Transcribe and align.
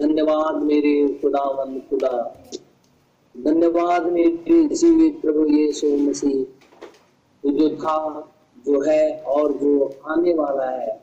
धन्यवाद 0.00 0.62
मेरे 0.62 1.18
खुदावन 1.22 1.80
खुदा। 1.80 2.42
धन्यवाद 3.36 4.06
मेरे 4.06 4.64
जीवित 4.74 5.20
प्रभु 5.22 5.46
यीशु 5.46 5.86
मसीह। 5.86 7.50
जो 7.50 7.76
था, 7.76 8.20
जो 8.66 8.80
है 8.80 9.20
और 9.20 9.52
जो 9.52 9.94
आने 10.06 10.34
वाला 10.34 10.70
है, 10.70 11.00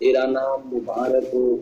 तेरा 0.00 0.26
नाम 0.26 0.62
मुबारक 0.74 1.24
हो। 1.34 1.60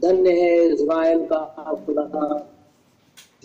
धन्य 0.00 0.30
है 0.30 0.66
इज़राइल 0.66 1.26
का 1.26 1.74
खुदा। 1.86 2.50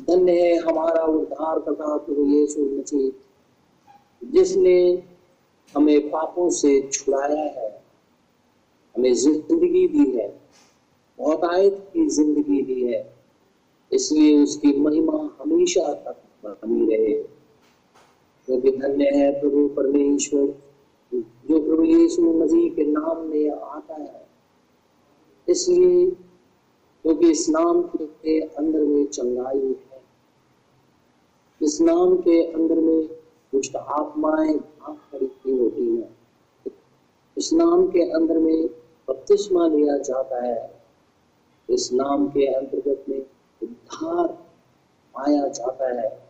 धन्य 0.02 0.32
है 0.32 0.56
हमारा 0.56 1.04
उद्धार 1.04 1.60
करता 1.60 1.98
प्रभु 1.98 2.26
यीशु 2.26 2.62
मसीह, 2.62 3.12
जिसने 4.24 5.04
हमें 5.76 6.10
पापों 6.10 6.50
से 6.50 6.90
छुड़ाया 6.94 7.44
है, 7.44 7.82
हमें 8.98 9.14
ज़िंदगी 9.14 9.88
दी 9.88 10.18
है। 10.18 10.39
आयत 11.20 11.90
की 11.94 12.08
ज़िंदगी 12.08 12.62
दी 12.62 12.82
है। 12.84 13.14
इसलिए 13.92 14.44
उसकी 14.44 14.78
महिमा 14.80 15.30
हमेशा 15.42 15.94
तक 15.94 16.22
बनी 16.46 16.96
रहे। 16.96 17.14
क्योंकि 18.48 18.72
धन्य 18.72 19.06
है 19.06 19.42
प्रभु 19.42 19.68
परमेश्वर, 19.68 20.46
जो 21.14 21.60
प्रभु 21.68 21.84
यीशु 21.84 22.22
मसीह 22.22 22.74
के 22.74 22.84
नाम 22.84 23.22
में 23.22 23.50
आता 23.50 23.96
है। 23.96 24.28
इसलिए 25.48 26.06
क्योंकि 27.06 27.32
इस 27.32 27.50
नाम 27.50 27.82
के 27.82 28.40
अंदर 28.40 28.80
में 28.80 29.06
चंगाई 29.06 29.60
है, 29.60 30.02
इस 31.62 31.82
नाम 31.82 32.16
के 32.18 32.42
अंदर 32.44 32.76
में 32.76 33.08
दुष्ट 33.54 33.76
आत्माएँ 33.76 34.54
भाग 34.54 34.96
खड़ी 34.96 35.58
होती 35.58 35.96
हैं। 35.96 36.16
इस 37.38 37.54
नाम 37.54 37.88
के 37.88 38.12
अंदर 38.12 38.38
में 38.38 38.68
बपतिस्मा 39.08 39.68
लिया 39.68 39.98
जाता 39.98 40.46
है। 40.46 40.79
इस 41.70 41.94
नाम 41.94 42.28
के 42.28 42.54
अंतर्गत 42.54 43.06
में 43.10 43.26
उद्धार 43.64 44.28
पाया 45.16 45.48
जाता 45.48 46.02
है। 46.02 46.30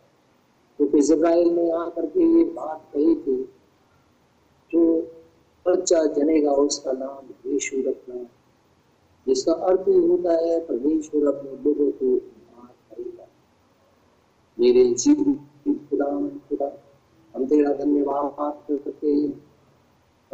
क्योंकि 0.76 0.98
इज़राइल 0.98 1.48
ने 1.48 1.70
आकर 1.70 2.06
के 2.06 2.38
ये 2.38 2.44
बात 2.44 2.90
कही 2.94 3.14
थी, 3.16 3.44
जो 4.72 5.02
बच्चा 5.68 6.06
जनेगा 6.06 6.52
उसका 6.52 6.92
नाम 6.92 7.50
यीशु 7.52 7.76
रखना 7.76 8.14
जिसका 9.26 9.52
अर्थ 9.52 9.80
ही 9.80 10.06
होता 10.06 10.32
है 10.32 10.66
परमेश्वर 10.66 11.34
अपने 11.34 11.50
लोगों 11.50 11.90
को 11.90 12.14
उद्धार 12.14 12.66
करेगा। 12.66 13.28
मेरे 14.58 14.94
जीवन 14.94 15.34
खुदा 15.90 16.28
खुदा, 16.28 16.82
हम 17.36 17.46
तेरा 17.46 17.72
धन्यवाद 17.72 18.54
करते 18.70 19.14
हैं। 19.14 19.44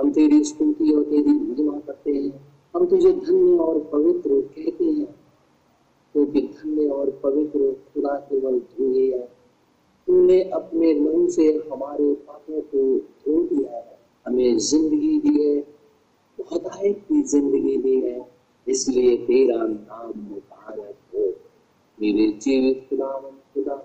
हम 0.00 0.12
तेरी 0.12 0.44
स्तुति 0.44 0.92
और 0.92 1.02
तेरी 1.02 1.30
महिमा 1.30 1.80
करते 1.80 2.12
हैं। 2.12 2.45
हम 2.76 2.86
तुझे 2.86 3.12
धन्य 3.12 3.58
और 3.58 3.78
पवित्र 3.92 4.40
कहते 4.56 4.84
हैं, 4.84 5.14
क्योंकि 6.14 6.40
धन्य 6.40 6.88
और 6.88 7.10
पवित्र 7.22 7.72
खुदा 7.94 8.14
केवल 8.22 8.58
तू 8.58 8.92
ही। 8.92 9.10
तूने 10.08 10.40
अपने 10.50 10.92
लहू 10.94 11.28
से 11.28 11.46
हमारे 11.70 12.12
पापों 12.26 12.60
को 12.62 12.82
धो 12.98 13.42
दिया 13.44 13.76
है। 13.76 13.98
हमें 14.26 14.58
ज़िंदगी 14.58 15.18
दी 15.20 15.42
है, 15.44 15.56
बहुत 16.38 16.68
की 16.74 17.22
ज़िंदगी 17.22 17.76
दी 17.76 18.00
है, 18.00 18.26
इसलिए 18.66 19.16
तेरा 19.16 19.56
नाम 19.56 20.12
मुबारक 20.20 20.94
हो। 21.14 21.24
मेरे 21.98 22.28
जीवित 22.42 22.86
खुदा 22.90 23.12
खुदा 23.54 23.76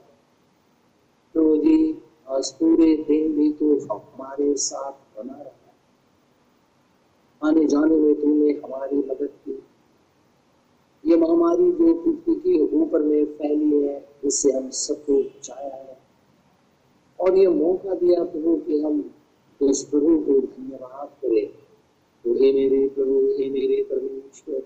तो 1.36 1.56
जी, 1.58 1.98
आज 2.30 2.52
पूरे 2.52 2.96
दिन 2.98 3.34
भी 3.36 3.50
तो 3.54 3.74
हमारे 3.86 4.56
साथ 4.58 4.92
बना 5.18 5.42
रहा। 5.42 5.61
आने 7.44 7.66
जाने 7.66 7.96
में 7.96 8.22
तुमने 8.22 8.52
हमारी 8.52 8.98
मदद 8.98 9.30
की। 9.46 9.64
ये 11.06 11.18
महामारी 11.18 11.72
जो 11.72 11.94
पृथ्वी 11.94 12.36
के 12.36 12.76
ऊपर 12.78 13.02
में 13.02 13.26
फैली 13.26 13.84
है 13.84 14.10
इससे 14.24 14.52
हम 14.52 14.70
सबको 14.70 15.24
बचाया 15.24 15.76
है। 15.76 15.98
और 17.20 17.38
ये 17.38 17.48
मौका 17.48 17.94
दिया 17.94 18.24
प्रभु 18.24 18.58
कि 18.58 18.82
हम 18.82 19.12
उस 19.62 19.90
प्रभु 19.90 20.08
को 20.08 20.40
धन्यवाद 20.40 21.08
करें। 21.08 21.48
तो 22.24 22.34
हे 22.34 22.54
मेरे 22.54 22.88
प्रभु, 22.88 23.36
हे 23.40 23.50
मेरे 23.50 23.84
परमेश्वर, 23.84 24.64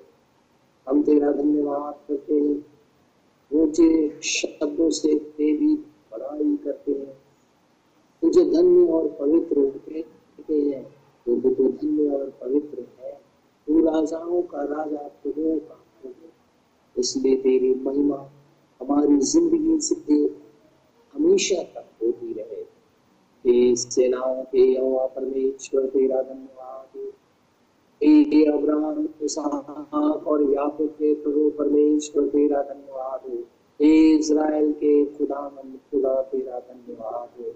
हम 0.89 1.03
तेरा 1.03 1.31
धन्यवाद 1.31 1.94
करते 2.07 2.33
हैं। 2.33 2.66
ऊँचे 3.53 4.22
शब्दों 4.22 4.89
से 4.89 5.19
तेरी 5.19 5.75
बड़ाई 5.75 6.57
करते 6.63 6.91
हैं। 6.91 7.17
तुझे 8.22 8.44
धन्य 8.44 8.91
और 8.91 9.07
पवित्र 9.19 9.55
कहते 9.55 10.61
हैं। 10.61 10.94
तू 11.25 11.33
और 12.15 12.29
पवित्र 12.41 12.85
है 12.99 13.13
तू 13.67 13.79
राजाओं 13.85 14.41
का 14.51 14.63
राजा 14.73 15.07
प्रभुओं 15.23 15.57
का 15.59 15.75
प्रभु 16.01 16.99
इसलिए 16.99 17.35
तेरी 17.37 17.73
महिमा 17.85 18.17
हमारी 18.81 19.17
ज़िंदगी 19.31 19.79
से 19.81 20.23
हमेशा 21.13 21.61
तक 21.75 21.87
होती 22.03 22.33
रहे 22.33 22.61
हे 23.45 23.75
सेनाओं 23.75 24.43
के 24.43 24.63
यहोवा 24.73 25.05
परमेश्वर 25.15 25.85
तेरा 25.87 26.21
धन्यवाद 26.21 26.97
हे 28.01 28.43
अब्राहम 28.51 29.07
इसहाक 29.23 30.27
और 30.27 30.41
याकूब 30.53 30.89
के 30.99 31.13
प्रभु 31.23 31.49
परमेश्वर 31.57 32.27
तेरा 32.27 32.61
धन्यवाद 32.63 33.29
हो 33.29 33.37
हे 33.79 33.93
इज़राइल 34.15 34.71
के 34.81 34.93
खुदा 35.15 35.41
मन 35.47 35.77
खुदा 35.91 36.21
तेरा 36.31 36.59
धन्यवाद 36.59 37.29
हो। 37.39 37.53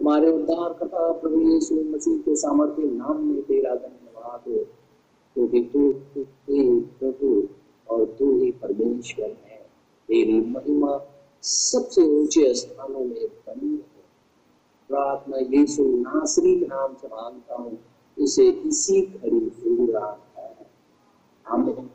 हमारे 0.00 0.32
उद्धार 0.32 0.72
करता 0.72 1.12
प्रभु 1.12 1.40
यीशु 1.40 1.74
मसीह 1.74 2.18
के 2.18 2.36
सामर्थ्य 2.36 2.82
नाम 2.82 3.26
में 3.26 3.42
तेरा 3.42 3.74
धन्यवाद 3.74 4.40
हो। 4.48 4.64
क्योंकि 5.34 5.60
तू 5.60 5.90
ही 6.20 6.80
प्रभु 6.80 7.48
और 7.94 8.04
तू 8.04 8.38
ही 8.38 8.50
परमेश्वर 8.50 9.36
है। 9.44 9.66
तेरी 10.08 10.40
महिमा 10.40 11.00
सबसे 11.42 12.02
ऊँचे 12.02 12.54
स्थानों 12.54 13.04
में 13.04 13.28
बनी 13.28 13.70
है। 13.70 13.98
प्रार्थना 14.88 15.36
यीशु 15.36 15.82
नासरी 15.82 16.56
नाम 16.56 16.94
से 16.94 17.08
माँगता 17.08 17.54
हूँ, 17.54 17.78
इसे 18.18 18.48
इसी 18.48 19.02
घड़ी 19.02 19.40
ज़रूर 19.40 19.90
रहा 19.90 20.18
है 20.38 20.66
आमीन। 21.46 21.90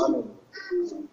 आमीन। 0.00 1.08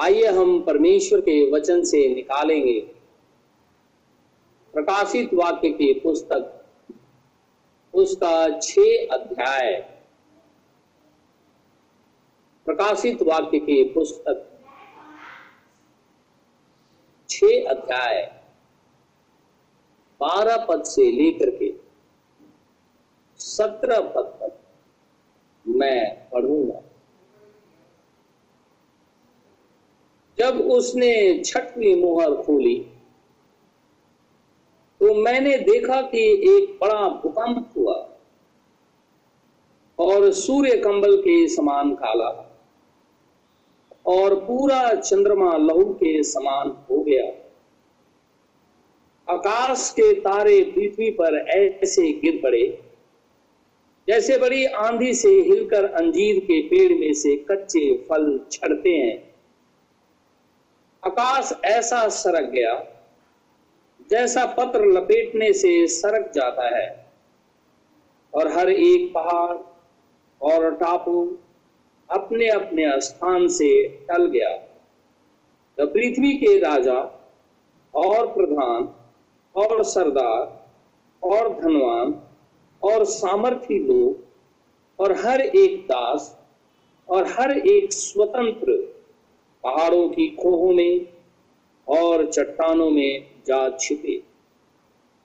आइए 0.00 0.26
हम 0.26 0.60
परमेश्वर 0.62 1.20
के 1.20 1.50
वचन 1.50 1.82
से 1.84 2.14
निकालेंगे। 2.14 2.80
प्रकाशित 4.74 5.34
वाक्य 5.34 5.70
की 5.70 5.92
पुस्तक, 5.94 6.64
उसका 7.94 8.58
छ 8.58 8.78
अध्याय। 9.12 9.72
प्रकाशित 12.66 13.22
वाक्य 13.22 13.58
की 13.58 13.82
पुस्तक 13.84 14.46
छ 17.28 17.44
अध्याय। 17.68 18.22
बारह 20.20 20.64
पद 20.66 20.82
से 20.82 21.10
लेकर 21.12 21.50
के 21.50 21.72
सत्रह 23.40 24.00
पद 24.00 24.38
तक 24.40 24.58
मैं 25.66 26.30
पढ़ूँगा। 26.30 26.82
जब 30.40 30.60
उसने 30.70 31.12
छठवीं 31.44 31.94
मुहर 32.02 32.34
खोली 32.42 32.78
तो 35.00 35.14
मैंने 35.14 35.56
देखा 35.58 36.00
कि 36.02 36.22
एक 36.50 36.78
बड़ा 36.80 37.08
भूकंप 37.22 37.72
हुआ 37.76 37.94
और 39.98 40.30
सूर्य 40.32 40.76
कंबल 40.76 41.16
के 41.16 41.46
समान 41.48 41.94
काला 41.94 42.28
और 44.06 44.34
पूरा 44.34 44.92
चंद्रमा 44.94 45.56
लहू 45.56 45.84
के 45.94 46.22
समान 46.22 46.68
हो 46.90 47.00
गया। 47.02 47.26
आकाश 49.28 49.88
के 49.90 50.12
तारे 50.20 50.62
पृथ्वी 50.64 51.10
पर 51.10 51.36
ऐसे 51.48 52.12
गिर 52.12 52.40
पड़े, 52.42 52.62
जैसे 54.08 54.38
बड़ी 54.38 54.64
आंधी 54.64 55.12
से 55.14 55.28
हिलकर 55.28 55.84
अंजीर 55.84 56.38
के 56.40 56.60
पेड़ 56.68 56.92
में 56.92 57.12
से 57.14 57.36
कच्चे 57.50 57.92
फल 58.08 58.38
छड़ते 58.52 58.90
हैं। 58.90 59.29
आकाश 61.06 61.52
ऐसा 61.64 62.08
सरक 62.08 62.50
गया 62.50 62.74
जैसा 64.10 64.44
पत्र 64.46 64.84
लपेटने 64.84 65.52
से 65.52 65.86
सरक 65.86 66.32
जाता 66.32 66.78
है। 66.78 67.06
और 68.34 68.48
हर 68.48 68.70
एक 68.70 69.12
पहाड़ 69.14 69.56
और 70.40 70.74
टापू 70.74 71.38
अपने 72.10 72.48
अपने 72.48 73.00
स्थान 73.00 73.48
से 73.48 73.88
टल 73.88 74.26
गया। 74.26 74.56
तो 75.78 75.86
पृथ्वी 75.86 76.32
के 76.32 76.58
राजा 76.58 76.98
और 77.94 78.26
प्रधान 78.26 78.88
और 79.54 79.84
सरदार 79.84 80.68
और 81.22 81.60
धनवान 81.60 82.22
और 82.82 83.04
सामर्थी 83.04 83.78
लोग 83.78 84.24
और 85.00 85.12
हर 85.12 85.40
एक 85.40 85.84
दास 85.84 86.38
और 87.08 87.26
हर 87.26 87.58
एक 87.58 87.92
स्वतंत्र 87.92 88.89
पहाड़ों 89.64 90.08
की 90.08 90.28
खोहों 90.28 90.72
में 90.74 91.06
और 91.88 92.30
चट्टानों 92.30 92.90
में 92.90 93.26
जा 93.46 93.76
छिपे। 93.76 94.22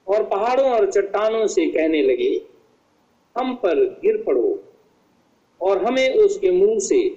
और 0.06 0.22
पहाड़ों 0.22 0.70
और 0.70 0.90
चट्टानों 0.90 1.46
से 1.46 1.66
कहने 1.66 2.02
लगे, 2.02 2.42
हम 3.38 3.54
पर 3.54 3.84
गिर 4.02 4.22
पड़ो 4.22 4.62
और 5.60 5.84
हमें 5.84 6.14
उसके 6.14 6.50
मुँह 6.50 6.78
से 6.78 7.08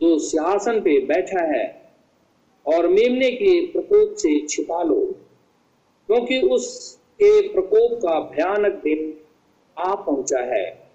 जो 0.00 0.18
सिंहासन 0.18 0.80
पे 0.80 0.98
बैठा 1.00 1.44
है 1.44 1.92
और 2.66 2.88
मेमने 2.88 3.30
के 3.30 3.66
प्रकोप 3.66 4.14
से 4.14 4.46
छिपा 4.46 4.82
लो, 4.82 5.00
क्योंकि 6.08 6.40
उसके 6.40 7.48
प्रकोप 7.48 7.98
का 7.98 8.20
भयानक 8.20 8.72
दिन 8.72 9.20
आ 9.78 9.94
पहुँचा 9.94 10.40
है। 10.40 10.90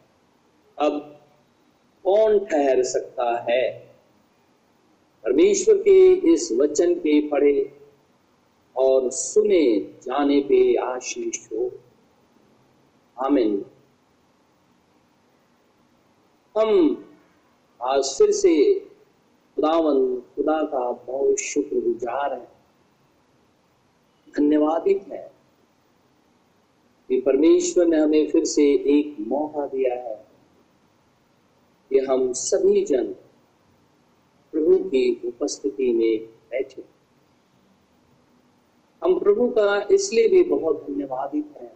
अब 0.77 1.21
कौन 2.03 2.39
ठहर 2.45 2.83
सकता 2.83 3.45
है? 3.49 3.88
परमेश्वर 5.23 5.77
के 5.77 6.13
इस 6.13 6.51
वचन 6.51 6.93
के 6.93 7.27
पढ़े 7.27 7.79
और 8.75 9.11
सुने, 9.11 9.79
जाने 9.79 10.41
पे 10.41 10.75
आशीष 10.75 11.51
हो। 11.51 11.71
आमिन। 13.25 13.65
हम 16.57 16.69
आज 17.81 18.03
फिर 18.17 18.31
से 18.31 18.79
खुदावन, 19.55 20.21
खुदा 20.35 20.63
का 20.63 20.91
बहुत 20.91 21.39
शुक्रगुजार 21.39 22.33
है। 22.33 22.51
धन्यवादित 24.37 25.05
है 25.07 25.31
कि 27.07 27.21
परमेश्वर 27.21 27.85
ने 27.85 27.97
हमें 27.97 28.31
फिर 28.31 28.45
से 28.45 28.63
एक 28.71 29.15
मौका 29.19 29.65
दिया 29.65 29.95
है 29.95 30.27
कि 31.89 31.99
हम 31.99 32.33
सभी 32.33 32.85
जन 32.85 33.15
की 34.89 35.21
उपस्थिति 35.25 35.91
में 35.93 36.25
बैठे। 36.51 36.83
हम 39.01 39.19
प्रभु 39.19 39.47
का 39.49 39.87
इसलिए 39.91 40.27
भी 40.27 40.43
बहुत 40.43 40.85
धन्यवादित 40.87 41.53
हैं 41.57 41.73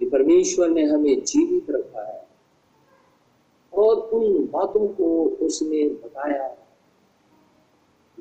कि 0.00 0.06
परमेश्वर 0.06 0.68
ने 0.68 0.82
हमें 0.84 1.24
जीवित 1.24 1.70
रखा 1.70 2.06
है 2.08 2.26
और 3.72 3.96
उन 3.96 4.46
बातों 4.46 4.86
को 4.88 5.08
उसने 5.46 5.88
बताया। 5.88 6.48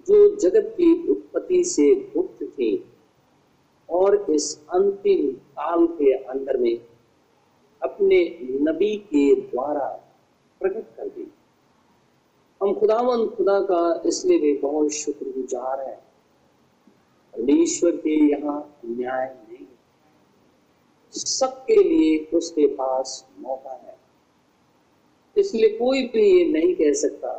जो 0.07 0.35
जगत 0.35 0.73
की 0.77 0.91
उत्पत्ति 1.09 1.63
से 1.63 1.93
गुप्त 2.13 2.43
थी 2.43 2.71
और 3.89 4.15
इस 4.29 4.45
अंतिम 4.67 5.31
काल 5.31 5.85
के 5.87 6.11
अंदर 6.13 6.57
में 6.57 6.77
अपने 7.81 8.19
नबी 8.61 8.95
के 8.97 9.23
द्वारा 9.41 9.87
प्रकट 10.61 10.95
कर 10.97 11.07
दी। 11.07 11.31
हम 12.63 12.73
खुदावन 12.73 13.27
खुदा 13.27 13.59
का 13.59 14.03
इसलिए 14.05 14.39
भी 14.39 14.57
बहुत 14.57 14.91
शुक्रगुजार 14.91 15.89
है। 15.89 15.95
परमेश्वर 17.33 17.91
के 17.91 18.31
यहाँ 18.31 18.79
न्याय 18.85 19.35
नहीं 19.49 19.65
सबके 21.13 21.83
लिए 21.83 22.37
उसके 22.37 22.67
पास 22.67 23.27
मौका 23.39 23.73
है। 23.73 23.97
इसलिए 25.37 25.69
कोई 25.69 26.03
भी 26.03 26.39
ये 26.39 26.45
नहीं 26.51 26.75
कह 26.75 26.93
सकता 26.93 27.33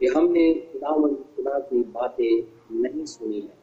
कि 0.00 0.06
हमने 0.06 0.54
खुदावन 0.54 1.14
खुदा 1.14 1.58
की 1.58 1.82
बातें 1.82 2.42
नहीं 2.72 3.04
सुनी 3.04 3.40
है। 3.40 3.58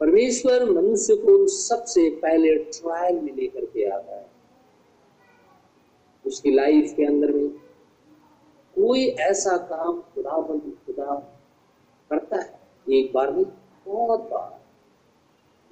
परमेश्वर 0.00 0.70
मनुष्य 0.70 1.16
को 1.16 1.46
सबसे 1.46 2.10
पहले 2.10 2.54
ट्रायल 2.56 3.20
में 3.20 3.34
लेकर 3.36 3.64
के 3.64 3.90
आता 3.90 4.16
है। 4.16 4.30
उसकी 6.26 6.50
लाइफ 6.50 6.94
के 6.96 7.04
अंदर 7.04 7.32
में 7.32 7.61
कोई 8.82 9.06
ऐसा 9.06 9.56
काम 9.56 10.00
खुदा 10.00 10.42
खुदा 10.86 11.14
करता 12.10 12.40
है? 12.40 12.60
एक 12.90 13.12
बार 13.12 13.30
में 13.32 13.44
बहुत 13.86 14.20
बार। 14.20 14.62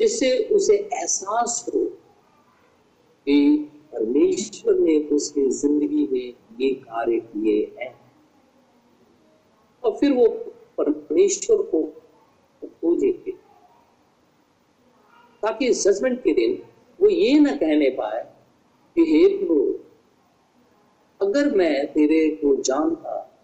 जिससे 0.01 0.39
उसे 0.39 0.77
एहसास 0.77 1.67
हो 1.69 1.85
कि 3.27 3.59
परमेश्वर 3.93 4.75
ने 4.75 4.99
उसकी 5.01 5.51
ज़िंदगी 5.51 6.09
में 6.13 6.35
ये 6.61 6.75
कार्य 6.75 7.21
किए 7.21 7.77
हैं। 7.81 8.01
और 9.85 9.97
फिर 9.97 10.13
वो 10.13 10.29
परमेश्वर 10.79 11.63
को 11.63 11.83
खोजेंगे 12.65 13.33
ताकि 15.43 15.73
जजमेंट 15.73 16.21
के 16.21 16.33
दिन 16.33 16.63
वो 17.01 17.09
ये 17.09 17.39
ना 17.41 17.57
कहने 17.57 17.91
पाए 17.91 18.35
कि, 18.95 19.03
हे 19.03 19.39
प्रभु 19.39 19.80
अगर 21.23 21.57
मैं 21.57 21.93
तेरे 21.93 22.31
को 22.31 22.63
जानता 22.63 23.41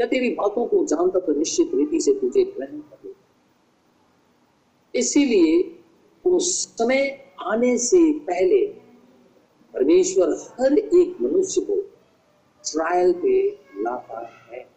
या 0.00 0.06
तेरी 0.06 0.30
बातों 0.30 0.66
को 0.66 0.84
जानता 0.84 1.20
तो 1.20 1.32
निश्चित 1.32 1.70
रीति 1.74 2.00
से 2.00 2.14
तुझे 2.14 2.44
ग्रहण 2.44 2.78
कर 2.78 3.14
इसीलिए 4.94 5.78
उस 6.30 6.64
समय 6.64 7.32
आने 7.40 7.78
से 7.78 8.12
पहले 8.12 8.66
परमेश्वर 9.74 10.56
हर 10.60 10.78
एक 10.78 11.20
मनुष्य 11.20 11.60
को 11.60 11.80
ट्रायल 12.72 13.12
पे 13.12 13.50
लाता 13.82 14.46
है। 14.50 14.68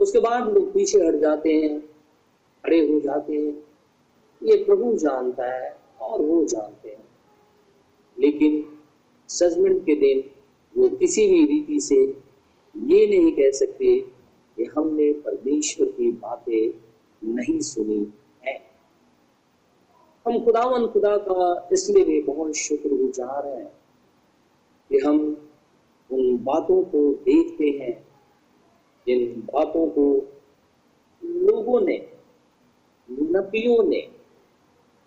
उसके 0.00 0.18
बाद 0.18 0.48
लोग 0.48 0.74
पीछे 0.74 0.98
हट 0.98 1.14
जाते 1.14 1.52
हैं, 1.52 1.80
खड़े 2.64 2.92
हो 2.92 3.00
जाते 3.00 3.32
हैं। 3.32 3.64
ये 4.42 4.64
प्रभु 4.64 4.96
जानता 4.96 5.54
है 5.54 5.78
और 6.00 6.20
वो 6.20 6.44
जानते 6.44 6.88
हैं। 6.88 7.08
लेकिन 8.18 8.79
सजमेंट 9.30 9.84
के 9.86 9.94
दिन 9.94 10.22
वो 10.74 10.88
किसी 10.88 11.26
भी 11.28 11.44
रीति 11.46 11.80
से 11.80 11.96
ये 12.74 13.06
नहीं 13.06 13.32
कह 13.32 13.50
सकते 13.50 13.98
कि 14.56 14.64
हमने 14.64 15.12
परमेश्वर 15.12 15.86
की 15.86 16.10
बातें 16.12 16.72
नहीं 17.22 17.60
सुनी 17.60 18.12
है। 18.46 18.54
हम 20.26 20.44
खुदावन 20.44 20.86
खुदा 20.86 21.16
का 21.16 21.68
इसलिए 21.72 22.04
भी 22.04 22.20
बहुत 22.22 22.54
शुक्रगुजार 22.54 23.46
हैं 23.46 23.66
कि 24.90 24.98
हम 24.98 25.18
उन 26.10 26.36
बातों 26.36 26.82
को 26.82 27.12
देखते 27.14 27.68
हैं, 27.80 28.06
जिन 29.06 29.42
बातों 29.54 29.86
को 29.88 30.04
लोगों 31.24 31.80
ने, 31.80 31.96
नबियों 33.08 33.82
ने 33.84 34.00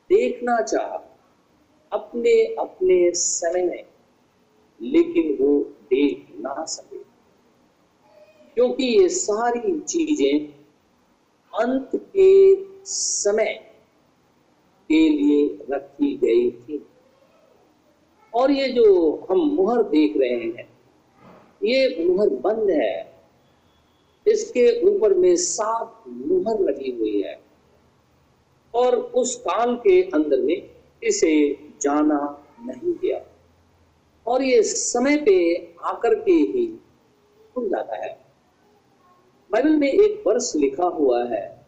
देखना 0.10 0.62
चाह 0.62 0.96
अपने 1.92 2.44
अपने 2.56 3.12
समय 3.12 3.64
में 3.64 3.84
लेकिन 4.84 5.46
वो 5.46 5.60
देख 5.60 6.28
ना 6.40 6.66
सके। 6.66 6.98
क्योंकि 8.54 8.84
ये 8.84 9.10
सारी 9.10 9.80
चीज़ें 9.80 10.48
अंत 11.54 11.92
के 11.96 12.66
समय 12.86 13.54
के 14.90 15.10
लिए 15.10 15.66
रखी 15.72 16.18
गई 16.18 16.52
थी। 16.52 16.86
और 18.34 18.52
ये 18.52 18.70
जो 18.70 19.16
हम 19.30 19.38
मुहर 19.38 19.84
देख 19.84 20.14
रहे 20.18 20.30
हैं, 20.30 20.70
ये 21.64 22.06
मुहर 22.06 22.30
बंद 22.30 22.70
है। 22.70 23.14
इसके 24.28 24.82
ऊपर 24.82 25.14
में 25.14 25.36
सात 25.36 26.04
मुहर 26.08 26.60
लगी 26.60 26.92
हुई 26.92 27.22
है। 27.22 27.44
और 28.76 28.96
उस 28.96 29.36
काल 29.36 29.76
के 29.76 30.02
अंदर 30.02 30.42
में 30.42 30.70
इसे 31.04 31.58
जाना 31.82 32.48
नहीं 32.60 32.94
दिया 32.94 33.33
और 34.28 34.44
ये 34.44 34.62
समय 34.64 35.18
पे 35.18 35.36
आकर 35.84 36.16
के 36.16 36.32
ही 36.32 36.68
खुल 37.54 37.70
जाता 37.70 37.96
है। 37.96 38.26
बाइबल 39.52 39.76
में 39.76 39.88
एक 39.88 40.24
वर्ष 40.28 40.54
लिखा 40.56 40.86
हुआ 40.86 41.24
है 41.24 41.66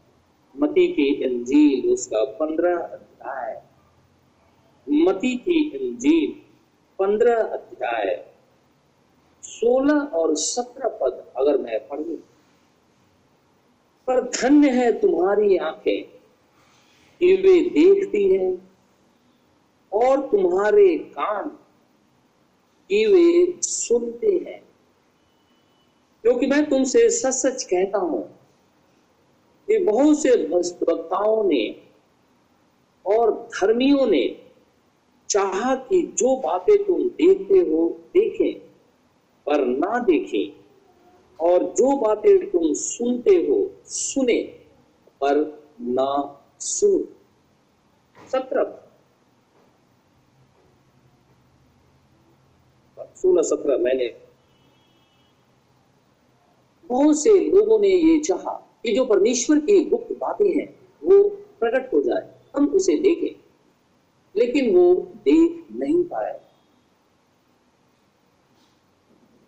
मती 0.55 0.87
की 0.87 1.07
इंजील, 1.23 1.89
उसका 1.91 2.23
पंद्रह 2.25 2.77
अध्याय। 2.77 3.61
मती 4.87 5.35
की 5.37 5.59
इंजील, 5.69 6.31
पंद्रह 6.99 7.43
अध्याय। 7.43 8.25
सोलह 9.43 9.99
और 10.13 10.35
सत्रह 10.35 10.87
पद 11.01 11.33
अगर 11.37 11.57
मैं 11.57 11.87
पढ़ू, 11.87 12.15
पर 14.07 14.21
धन्य 14.21 14.69
है 14.69 14.91
तुम्हारी 14.99 15.57
आँखें, 15.57 16.03
कि 17.21 17.35
वे 17.35 17.59
देखती 17.69 18.23
हैं 18.35 18.71
और 19.93 20.21
तुम्हारे 20.27 20.97
कान 20.97 21.51
कि 22.89 23.05
वे 23.05 23.59
सुनते 23.61 24.27
हैं। 24.27 24.65
क्योंकि 26.21 26.47
मैं 26.47 26.69
तुमसे 26.69 27.09
सच 27.09 27.33
सच 27.33 27.63
कहता 27.63 27.97
हूँ 27.97 28.23
कि 29.67 29.77
बहुत 29.77 30.21
से 30.21 30.31
वक्ताओं 30.47 31.43
ने 31.43 31.81
और 33.05 33.31
धर्मियों 33.31 34.07
ने 34.07 34.41
चाहा 35.29 35.75
कि 35.75 36.01
जो 36.01 36.35
बातें 36.35 36.85
तुम 36.85 37.09
देखते 37.09 37.57
हो, 37.57 37.99
देखें, 38.13 38.59
पर 39.45 39.65
ना 39.65 39.99
देखें, 39.99 40.65
और 41.39 41.63
जो 41.63 41.97
बातें 41.97 42.51
तुम 42.51 42.73
सुनते 42.73 43.35
हो, 43.35 43.71
सुने, 43.85 44.43
पर 45.21 45.63
ना 45.81 46.41
सुन। 46.59 47.15
सत्रह 48.31 48.63
सोलह 53.25 53.41
सत्रह 53.41 53.77
मैंने 53.77 54.17
बहुत 56.85 57.23
से 57.23 57.29
लोगों 57.51 57.79
ने 57.79 57.87
ये 57.87 58.19
चाहा 58.19 58.51
कि 58.83 58.95
जो 58.95 59.05
परमेश्वर 59.05 59.59
की 59.59 59.83
गुप्त 59.83 60.17
बातें 60.19 60.59
हैं, 60.59 60.79
वो 61.03 61.29
प्रकट 61.29 61.93
हो 61.93 62.01
जाए, 62.01 62.41
हम 62.55 62.67
उसे 62.67 62.97
देखें। 62.97 63.41
लेकिन 64.35 64.75
वो 64.75 64.95
देख 64.95 65.65
नहीं 65.71 66.03
पाए। 66.03 66.41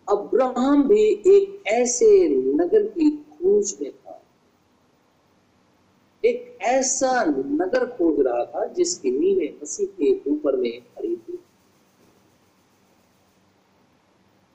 अब्राहम 0.08 0.88
भी 0.88 1.02
एक 1.12 1.62
ऐसे 1.66 2.28
नगर 2.28 2.82
की 2.82 3.10
खोज 3.10 3.78
में 3.82 3.92
था। 3.92 4.22
एक 6.24 6.58
ऐसा 6.62 7.24
नगर 7.28 7.86
खोज 7.86 8.26
रहा 8.26 8.44
था 8.44 8.64
जिसकी 8.64 9.10
नींवें 9.10 9.58
मसीह 9.62 9.86
के 9.86 10.30
ऊपर 10.30 10.56
में 10.56 10.80
खड़ी 10.80 11.16
थी 11.16 11.38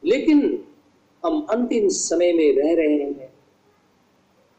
लेकिन 0.05 0.67
हम 1.25 1.41
अंतिम 1.41 1.87
समय 1.87 2.33
में 2.33 2.55
रह 2.55 2.75
रहे 2.75 2.97
हैं 2.97 3.33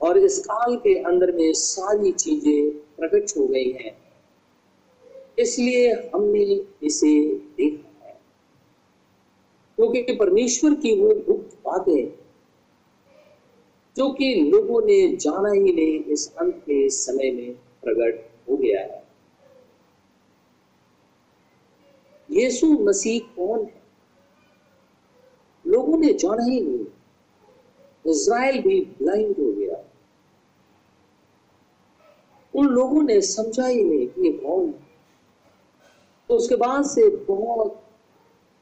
और 0.02 0.18
इस 0.18 0.38
काल 0.38 0.76
के 0.76 1.02
अंदर 1.02 1.32
में 1.32 1.52
सारी 1.52 2.12
चीज़ें 2.12 2.70
प्रकट 2.70 3.38
हो 3.38 3.46
गई 3.46 3.72
हैं। 3.72 4.04
इसलिए 5.38 5.92
हमने 5.92 6.64
इसे 6.82 7.34
देखा 7.34 8.06
है। 8.06 8.20
क्योंकि 9.76 10.02
तो 10.02 10.16
परमेश्वर 10.16 10.74
की 10.74 11.00
वो 11.00 11.14
गुप्त 11.14 11.56
बातें, 11.64 12.18
जो 13.96 14.12
कि 14.12 14.34
लोगों 14.34 14.82
ने 14.82 15.16
जाना 15.16 15.50
ही 15.50 15.72
नहीं, 15.72 16.04
इस 16.04 16.34
अंत 16.34 16.54
के 16.54 16.88
समय 16.88 17.30
में 17.30 17.54
प्रकट 17.54 18.30
हो 18.50 18.56
गया 18.56 18.80
है। 18.80 19.04
यीशु 22.30 22.66
मसीह 22.66 23.36
कौन 23.36 23.64
है? 23.64 23.83
लोगों 25.94 26.06
ने 26.06 26.12
जाना 26.12 26.44
ही 26.44 26.60
नहीं। 26.60 28.12
इज़राइल 28.12 28.62
भी 28.62 28.80
ब्लाइंड 28.98 29.36
हो 29.38 29.52
गया। 29.52 29.82
उन 32.54 32.66
लोगों 32.68 33.02
ने 33.02 33.20
समझा 33.20 33.66
ही 33.66 33.82
नहीं 33.84 34.06
कि 34.06 34.26
ये 34.26 34.32
कौन 34.32 34.72
तो 36.30 36.34
उसके 36.34 36.56
बाद 36.56 36.84
से 36.84 37.08
बहुत 37.26 37.80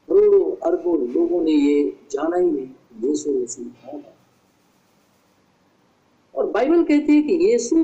करोड़ों 0.09 0.51
अरबों 0.67 0.97
लोगों 1.07 1.41
ने 1.41 1.51
ये 1.51 1.83
जाना 2.11 2.37
ही 2.37 2.49
नहीं 2.51 3.09
यीशु 3.09 3.31
मसीह 3.31 3.67
कौन 3.85 3.99
है। 3.99 4.13
और 6.35 6.45
बाइबल 6.51 6.83
कहती 6.83 7.15
है 7.15 7.21
कि 7.21 7.33
यीशु 7.45 7.75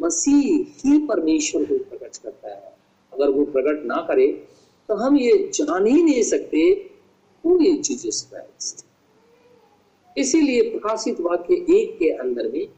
मसीह 0.00 0.42
ही 0.80 0.98
परमेश्वर 1.06 1.64
को 1.64 1.78
प्रकट 1.90 2.16
करता 2.16 2.48
है। 2.48 2.76
अगर 3.12 3.30
वो 3.30 3.44
प्रकट 3.46 3.84
ना 3.86 4.00
करे 4.08 4.26
तो 4.88 4.94
हम 4.94 5.16
ये 5.16 5.36
जान 5.54 5.86
ही 5.86 6.02
नहीं 6.02 6.22
सकते 6.24 6.60
हु 7.44 7.58
इज़ 7.58 7.80
जीसस 7.82 8.84
इसीलिए 10.18 10.70
प्रकाशित 10.70 11.20
वाक्य 11.20 11.54
एक 11.54 11.98
के 11.98 12.10
अंदर 12.10 12.52
में 12.52 12.68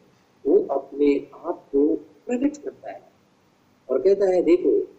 वो 0.47 0.67
अपने 0.71 1.29
आप 1.35 1.69
को 1.73 1.97
प्रकट 1.97 2.57
करता 2.57 2.91
है 2.91 3.13
और 3.89 4.03
कहता 4.03 4.27
है, 4.27 4.43
देखो 4.43 4.97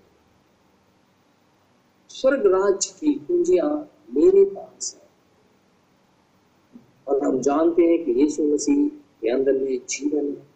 स्वर्ग 2.09 2.45
राज 2.45 2.85
की 2.85 3.13
कुंजियाँ 3.13 3.91
मेरे 4.13 4.45
पास 4.45 4.95
है। 4.95 5.09
और 7.07 7.25
हम 7.25 7.39
जानते 7.39 7.81
हैं 7.81 8.05
कि 8.05 8.11
यीशु 8.11 8.43
मसीह 8.43 8.87
के 8.89 9.29
अंदर 9.29 9.53
में 9.53 9.79
जीवन 9.89 10.25
है। 10.25 10.47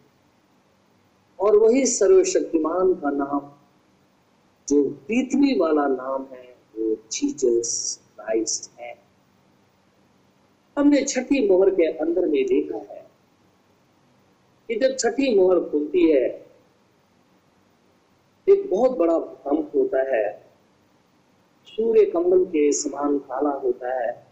और 1.40 1.56
वही 1.56 1.86
सर्वशक्तिमान 1.86 2.94
का 2.94 3.10
नाम, 3.10 3.40
जो 4.68 4.82
पृथ्वी 4.82 5.58
वाला 5.58 5.86
नाम 5.86 6.26
है, 6.32 6.56
वो 6.78 6.94
जीसस 7.12 8.00
क्राइस्ट 8.16 8.80
है। 8.80 9.05
हमने 10.76 11.02
छठी 11.04 11.48
मोहर 11.48 11.70
के 11.70 11.86
अंदर 11.86 12.26
में 12.26 12.44
देखा 12.46 12.78
है 12.78 13.04
कि 14.68 14.74
जब 14.76 14.96
छठी 14.96 15.34
मोहर 15.36 15.60
खुलती 15.60 16.10
है, 16.10 16.24
एक 18.46 18.68
बहुत 18.70 18.98
बड़ा 18.98 19.18
भूकंप 19.18 19.72
होता 19.74 20.02
है। 20.16 20.46
सूर्य 21.66 22.04
कमल 22.04 22.44
के 22.44 22.72
समान 22.72 23.18
काला 23.18 23.50
होता 23.50 24.02
है 24.02 24.26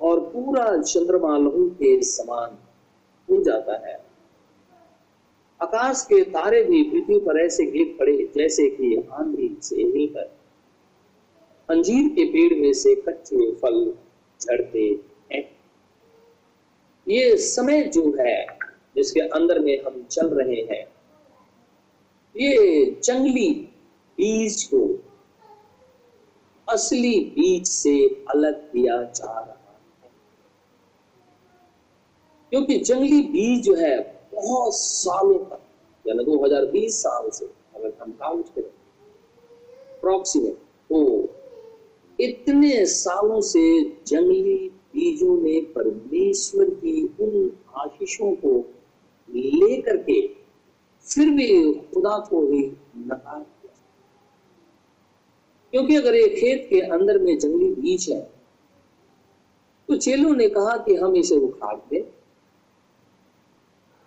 और 0.00 0.20
पूरा 0.20 0.82
चंद्रमा 0.82 1.36
लहू 1.38 1.68
के 1.70 2.02
समान 2.02 2.58
हो 3.28 3.42
जाता 3.42 3.76
है। 3.86 3.96
आकाश 5.60 6.02
के 6.04 6.22
तारे 6.24 6.62
भी 6.64 6.82
पृथ्वी 6.82 7.18
पर 7.18 7.40
ऐसे 7.40 7.66
गिर 7.66 7.96
पड़े 7.98 8.16
जैसे 8.36 8.68
कि 8.70 8.94
आंधी 9.12 9.56
से 9.62 9.76
हिलकर। 9.76 10.30
अंजीर 11.68 12.08
के 12.08 12.24
पेड़ 12.24 12.60
में 12.60 12.72
से 12.72 12.94
कच्चे 12.94 13.52
फल 13.52 13.94
झड़ते 14.40 14.88
हैं। 15.32 15.56
ये 17.08 17.36
समय 17.36 17.82
जो 17.82 18.16
है, 18.20 18.46
जिसके 18.96 19.20
अंदर 19.20 19.58
में 19.58 19.82
हम 19.82 20.02
चल 20.02 20.28
रहे 20.28 20.56
हैं, 20.56 20.86
ये 22.36 22.84
जंगली 23.04 23.52
बीज 24.18 24.64
को 24.64 25.04
असली 26.68 27.20
बीज 27.20 27.66
से 27.66 28.24
अलग 28.30 28.72
किया 28.72 29.02
जा 29.02 29.32
रहा 29.32 29.80
है। 30.02 30.10
क्योंकि 32.50 32.78
जंगली 32.78 33.22
बीज 33.22 33.64
जो 33.64 33.74
है, 33.74 34.28
बहुत 34.34 34.74
सालों 34.74 35.38
तक, 35.38 35.60
यानी 36.06 36.24
2020 36.24 36.94
साल 37.02 37.30
से, 37.30 37.46
अगर 37.74 37.92
हम 38.02 38.12
काउंट 38.12 38.46
करें 38.48 38.70
अप्रोक्सीमेट 39.98 40.54
तो 40.90 41.28
इतने 42.20 42.86
सालों 42.86 43.40
से 43.40 43.84
जंगली 44.06 44.77
बीजों 44.98 45.36
ने 45.42 45.60
परमेश्वर 45.60 46.70
की 46.70 47.02
उन 47.20 47.50
आशीषों 47.76 48.34
को 48.34 48.52
लेकर 49.28 49.96
के 49.96 50.20
फिर 51.06 51.30
भी 51.30 51.74
खुदा 51.74 52.18
को 52.18 52.40
ही 52.52 52.62
नकार 52.96 53.40
दिया। 53.40 53.74
क्योंकि 55.72 55.96
अगर 55.96 56.14
एक 56.14 56.34
खेत 56.34 56.66
के 56.70 56.80
अंदर 56.80 57.18
में 57.18 57.38
जंगली 57.38 57.70
बीज 57.74 58.08
है 58.10 58.20
तो 59.88 59.96
चेलों 59.96 60.34
ने 60.36 60.48
कहा 60.48 60.76
कि 60.76 60.94
हम 60.94 61.16
इसे 61.16 61.36
उखाड़ 61.36 61.76
दें। 61.90 62.02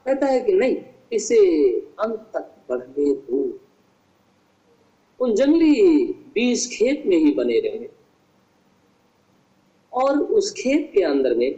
कहता 0.05 0.27
है 0.27 0.41
कि 0.41 0.53
नहीं, 0.53 0.77
इसे 1.13 1.37
अंत 1.99 2.19
तक 2.33 2.51
बढ़ने 2.69 3.13
दो। 3.13 3.39
उन 5.19 5.35
जंगली 5.35 5.73
बीज 6.33 6.67
खेत 6.73 7.03
में 7.05 7.17
ही 7.17 7.31
बने 7.33 7.59
रहे। 7.59 7.89
और 9.93 10.19
उस 10.19 10.51
खेत 10.53 10.91
के 10.93 11.03
अंदर 11.03 11.35
में 11.35 11.51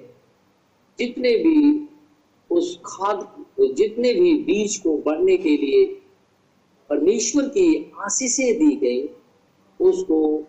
जितने 1.00 1.36
भी 1.38 1.88
उस 2.50 2.80
खाद, 2.86 3.28
जितने 3.74 4.13
भी 4.13 4.34
बीज 4.44 4.78
को 4.78 4.98
बढ़ने 4.98 5.38
के 5.38 5.58
लिए 5.58 5.86
परमेश्वर 6.90 7.48
की 7.48 7.92
आशीषें 8.00 8.58
दी 8.60 8.75
गई, 8.75 9.08
उसको 9.80 10.44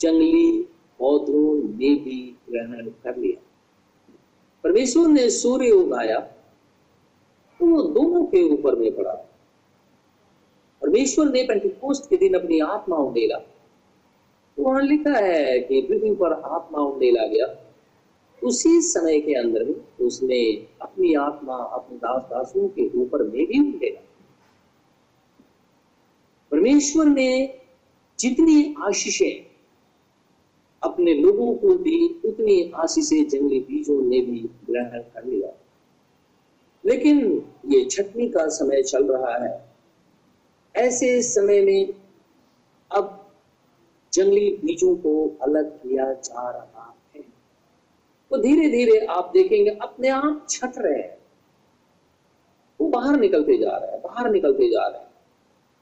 जंगली 0.00 0.62
पौधों 0.98 1.54
ने 1.78 1.94
भी 1.94 2.36
ग्रहण 2.50 2.88
कर 3.04 3.16
लिया। 3.16 3.42
परमेश्वर 4.64 5.08
ने 5.08 5.28
सूर्य 5.30 5.70
उगाया 5.70 6.18
तो 7.60 7.66
वो 7.66 7.82
दोनों 7.82 8.24
के 8.24 8.42
ऊपर 8.42 8.74
में 8.74 8.94
पड़ा। 8.96 9.12
परमेश्वर 10.82 11.28
ने 11.28 11.42
पेंटिकोस्ट 11.42 12.10
के 12.10 12.16
दिन 12.16 12.34
अपनी 12.34 12.58
आत्मा 12.60 12.96
उड़ेला 12.96 13.38
वहाँ 14.58 14.82
लिखा 14.82 15.18
है 15.18 15.58
कि 15.60 15.80
पृथ्वी 15.80 16.14
पर 16.14 16.32
आत्मा 16.32 16.78
उड़ेला 16.78 17.26
गया 17.26 17.72
उसी 18.44 18.80
समय 18.80 19.20
के 19.20 19.34
अंदर 19.34 19.64
में 19.64 20.06
उसने 20.06 20.66
अपनी 20.82 21.14
आत्मा 21.14 21.54
अपने 21.54 21.98
दास 21.98 22.22
दासों 22.22 22.68
के 22.68 22.88
ऊपर 22.98 23.22
में 23.22 23.46
भी 23.46 23.76
उड़ेला 23.76 24.00
परमेश्वर 26.50 27.06
ने 27.06 27.58
जितनी 28.18 28.74
आशीषें 28.78 29.46
अपने 30.82 31.14
लोगों 31.14 31.54
को 31.54 31.74
दी, 31.74 32.20
उतनी 32.24 32.72
आशीषें 32.74 33.28
जंगली 33.28 33.60
बीजों 33.60 34.02
ने 34.02 34.20
भी 34.20 34.38
ग्रहण 34.70 35.00
कर 35.00 35.24
लिया। 35.24 35.50
लेकिन 36.84 37.46
ये 37.66 37.84
छटनी 37.84 38.28
का 38.28 38.48
समय 38.48 38.82
चल 38.82 39.04
रहा 39.04 39.44
है। 39.44 39.70
ऐसे 40.76 41.22
समय 41.22 41.60
में 41.60 41.94
अब 42.90 43.15
जंगली 44.16 44.50
बीजों 44.64 44.94
को 44.96 45.12
अलग 45.42 45.70
किया 45.78 46.12
जा 46.12 46.50
रहा 46.50 46.94
है। 47.16 47.22
तो 48.30 48.38
धीरे 48.38 48.68
धीरे 48.70 49.06
आप 49.06 49.30
देखेंगे, 49.34 49.70
अपने 49.70 50.08
आप 50.08 50.46
छट 50.50 50.72
रहे 50.78 51.02
हैं। 51.02 51.16
वो 52.80 52.88
बाहर 52.88 53.20
निकलते 53.20 53.58
जा 53.58 53.76
रहे 53.76 53.90
हैं, 53.92 54.00
बाहर 54.02 54.30
निकलते 54.30 54.68
जा 54.68 54.86
रहे 54.86 55.00
हैं। 55.00 55.06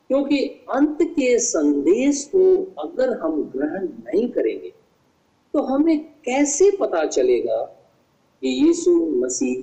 क्योंकि 0.09 0.39
अंत 0.71 0.99
के 1.03 1.39
संदेश 1.39 2.25
को 2.35 2.43
अगर 2.83 3.19
हम 3.21 3.43
ग्रहण 3.57 3.89
नहीं 4.05 4.29
करेंगे 4.29 4.73
तो 5.55 5.63
हमें 5.63 5.99
कैसे 6.25 6.71
पता 6.81 7.05
चलेगा 7.07 7.63
कि 8.43 8.49
यीशु 8.49 8.93
मसीह 9.21 9.63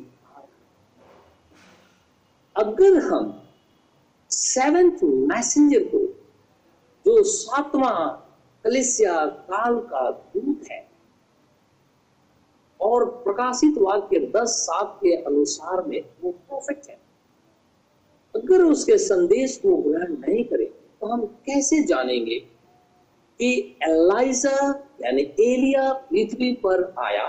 अगर 2.55 2.97
हम 2.97 3.43
सेवेंथ 4.29 5.03
मैसेंजर 5.03 5.83
को, 5.83 5.99
जो 7.05 7.23
सातवां 7.23 8.20
कलिसिया 8.65 9.25
काल 9.25 9.79
का 9.81 10.09
दूत 10.11 10.67
है। 10.71 10.79
और 12.79 13.05
प्रकाशित 13.23 13.77
वाक्य 13.77 14.19
दस 14.35 14.55
सात 14.59 14.97
के 15.03 15.15
अनुसार 15.15 15.81
में 15.87 16.01
वो 16.23 16.31
परफेक्ट 16.31 16.89
है। 16.89 16.97
अगर 18.35 18.63
उसके 18.63 18.97
संदेश 18.97 19.57
को 19.57 19.75
ग्रहण 19.77 20.15
नहीं 20.17 20.43
करें 20.45 20.67
तो 21.01 21.07
हम 21.07 21.25
कैसे 21.45 21.83
जानेंगे 21.83 22.39
कि 23.39 23.77
एलाइजा 23.83 24.57
यानी 25.01 25.21
एलिया 25.21 25.91
पृथ्वी 25.93 26.51
पर 26.55 26.83
आया 26.99 27.27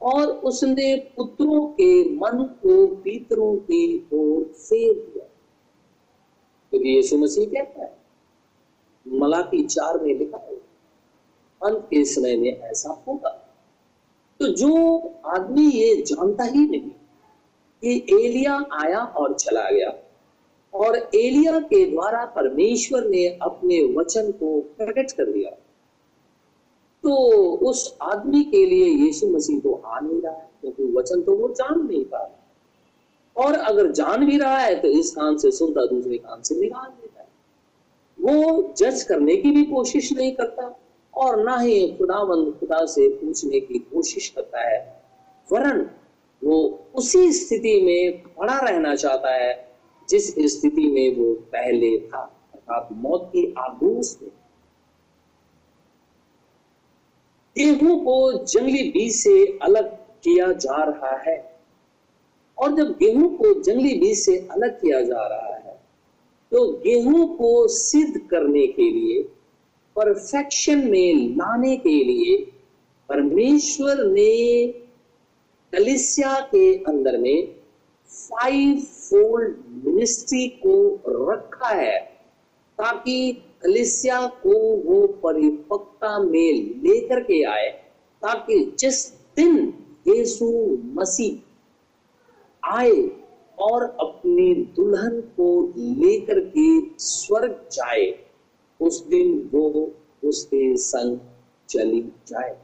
और 0.00 0.26
उसने 0.44 0.94
पुत्रों 1.16 1.66
के 1.70 1.88
मन 2.10 2.42
को 2.62 2.86
पितरों 2.96 3.54
की 3.58 4.08
ओर 4.12 4.44
फेर 4.44 4.92
दिया। 4.94 5.24
क्योंकि 6.72 6.88
तो 6.88 6.96
यीशु 6.96 7.18
मसीह 7.18 7.46
कहता 7.46 7.82
है 7.82 7.96
मलाकी 9.06 9.62
चार 9.64 9.98
में 9.98 10.14
लिखा 10.14 10.38
है 10.38 10.56
अंत 11.60 11.86
के 11.90 12.04
समय 12.04 12.36
में 12.36 12.50
ऐसा 12.50 13.02
होगा। 13.06 13.30
तो 14.40 14.46
जो 14.54 14.72
आदमी 15.26 15.66
ये 15.66 15.94
जानता 16.02 16.44
ही 16.44 16.66
नहीं 16.66 16.90
कि 17.82 17.96
एलिया 18.16 18.54
आया 18.76 18.98
और 18.98 19.34
चला 19.34 19.70
गया 19.70 19.92
और 20.72 20.96
एलिया 20.96 21.58
के 21.62 21.84
द्वारा 21.90 22.24
परमेश्वर 22.36 23.08
ने 23.08 23.26
अपने 23.42 23.82
वचन 23.96 24.30
को 24.32 24.60
प्रकट 24.78 25.12
कर 25.12 25.32
दिया 25.32 25.50
तो 27.04 27.16
उस 27.62 27.96
आदमी 28.02 28.42
के 28.44 28.64
लिए 28.66 28.86
यीशु 28.86 29.26
मसीह 29.28 29.60
तो 29.60 29.72
आ 29.76 29.98
नहीं 30.00 30.20
रहा 30.22 30.32
है, 30.32 30.48
क्योंकि 30.60 30.84
वचन 30.92 31.22
तो 31.22 31.36
वो 31.36 31.48
जान 31.50 31.80
नहीं 31.80 32.04
पा 32.04 32.18
रहा 32.18 33.44
और 33.44 33.58
अगर 33.60 33.90
जान 33.92 34.24
भी 34.26 34.38
रहा 34.38 34.58
है 34.58 34.74
तो 34.80 34.88
इस 34.90 35.10
कान 35.10 35.36
से 35.36 35.50
सुनता, 35.50 35.84
दूसरे 35.86 36.18
कान 36.18 36.42
से 36.42 36.60
निकाल 36.60 36.90
देता 36.90 37.20
है। 37.20 37.28
वो 38.18 38.74
जज 38.78 39.02
करने 39.02 39.36
की 39.36 39.50
भी 39.50 39.64
कोशिश 39.64 40.12
नहीं 40.12 40.32
करता। 40.32 40.68
और 41.16 41.42
ना 41.44 41.56
ही 41.58 41.80
खुदावंद 41.96 42.52
खुदा 42.60 42.84
से 42.86 43.08
पूछने 43.10 43.60
की 43.60 43.78
कोशिश 43.80 44.28
करता 44.28 44.60
है, 44.60 44.78
वरन 45.48 45.88
वो 46.42 46.56
उसी 46.94 47.32
स्थिति 47.32 47.80
में 47.82 48.22
पड़ा 48.34 48.58
रहना 48.58 48.94
चाहता 48.94 49.34
है, 49.34 49.52
जिस 50.08 50.34
स्थिति 50.52 50.86
में 50.86 51.16
वो 51.16 51.32
पहले 51.52 51.96
था, 51.98 52.22
अर्थात 52.54 52.88
मौत 52.94 53.28
की 53.32 53.52
आगोश 53.58 54.16
में। 54.22 54.30
गेहूँ 57.56 57.98
को 58.04 58.32
जंगली 58.44 58.82
बीज 58.90 59.14
से 59.14 59.58
अलग 59.62 59.92
किया 60.24 60.52
जा 60.54 60.82
रहा 60.84 61.16
है, 61.20 61.36
और 62.58 62.74
जब 62.76 62.90
गेहूँ 62.98 63.36
को 63.36 63.52
जंगली 63.62 63.94
बीज 64.00 64.18
से 64.18 64.36
अलग 64.50 64.80
किया 64.80 65.00
जा 65.02 65.26
रहा 65.26 65.54
है 65.54 65.72
तो 66.52 66.66
गेहूँ 66.78 67.26
को 67.36 67.66
सिद्ध 67.68 68.20
करने 68.20 68.66
के 68.68 68.90
लिए 68.90 69.22
परफेक्शन 69.96 70.78
में 70.90 71.36
लाने 71.36 71.76
के 71.76 71.96
लिए 72.04 72.36
परमेश्वर 73.08 74.04
ने 74.06 74.66
कलिसिया 75.72 76.38
के 76.50 76.74
अंदर 76.84 77.18
में 77.18 77.54
फाइव 78.10 78.80
फोल्ड 78.80 79.56
मिनिस्ट्री 79.86 80.46
को 80.64 80.76
रखा 81.32 81.68
है 81.68 81.98
ताकि 82.78 83.16
कलिसिया 83.62 84.26
को 84.42 84.58
वो 84.84 85.06
परिपक्वता 85.24 86.18
में 86.18 86.52
लेकर 86.84 87.22
के 87.22 87.42
आए 87.44 87.68
ताकि 88.22 88.58
जिस 88.78 89.06
दिन 89.36 89.56
यीशु 90.08 90.46
मसीह 90.94 92.70
आए 92.70 92.90
और 93.58 93.82
अपनी 94.00 94.54
दुल्हन 94.76 95.20
को 95.36 95.48
लेकर 95.78 96.40
के 96.48 96.68
स्वर्ग 96.98 97.60
जाए 97.72 98.06
उस 98.86 99.06
दिन 99.06 99.50
वो 99.52 99.92
उसके 100.24 100.76
संग 100.76 101.18
चली 101.68 102.00
जाए। 102.28 102.56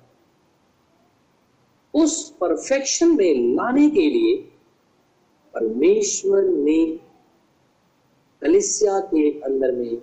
उस 1.94 2.30
परफेक्शन 2.40 3.16
में 3.16 3.56
लाने 3.56 3.88
के 3.90 4.06
लिए 4.10 4.36
परमेश्वर 5.54 6.42
ने 6.44 6.84
कलिसिया 8.42 8.98
के 9.06 9.30
अंदर 9.40 9.72
में 9.72 9.96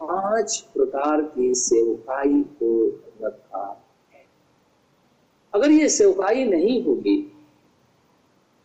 पाँच 0.00 0.58
प्रकार 0.74 1.22
की 1.28 1.54
सेवकाई 1.54 2.42
को 2.62 2.70
रखा 3.22 3.66
है। 4.14 4.24
अगर 5.54 5.70
ये 5.70 5.88
सेवकाई 5.88 6.44
नहीं 6.44 6.82
होगी 6.84 7.16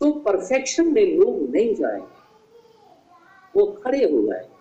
तो 0.00 0.10
परफेक्शन 0.20 0.92
में 0.92 1.04
लोग 1.16 1.50
नहीं 1.50 1.74
जाएँगे। 1.74 2.20
वो 3.56 3.66
खड़े 3.74 4.04
हो 4.04 4.26
जाएँगे। 4.26 4.51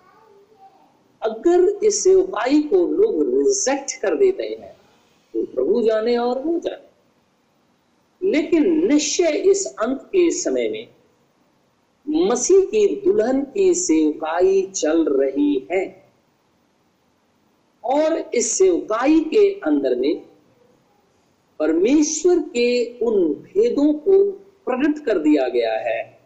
अगर 1.21 1.67
इस 1.83 2.03
सेवकाई 2.03 2.61
को 2.61 2.85
लोग 2.87 3.21
रिजेक्ट 3.37 4.01
कर 4.01 4.15
देते 4.15 4.43
हैं 4.43 4.75
तो 5.33 5.43
प्रभु 5.45 5.81
जाने 5.81 6.17
और 6.17 6.39
वो 6.39 6.59
जाने। 6.59 6.89
लेकिन 8.21 8.87
निश्चय 8.87 9.37
इस 9.51 9.65
अंत 9.81 10.01
के 10.01 10.29
समय 10.31 10.69
में 10.69 10.87
मसीह 12.29 12.61
की 12.61 12.87
दुल्हन 12.95 13.41
की 13.43 13.73
सेवकाई 13.73 14.61
चल 14.61 15.05
रही 15.09 15.67
है। 15.71 16.09
और 17.83 18.17
इस 18.35 18.51
सेवकाई 18.51 19.19
के 19.19 19.49
अंदर 19.59 19.95
में 19.95 20.21
परमेश्वर 21.59 22.39
के 22.39 22.99
उन 22.99 23.33
भेदों 23.33 23.93
को 23.93 24.31
प्रकट 24.65 25.05
कर 25.05 25.19
दिया 25.19 25.47
गया 25.49 25.73
है। 25.73 26.20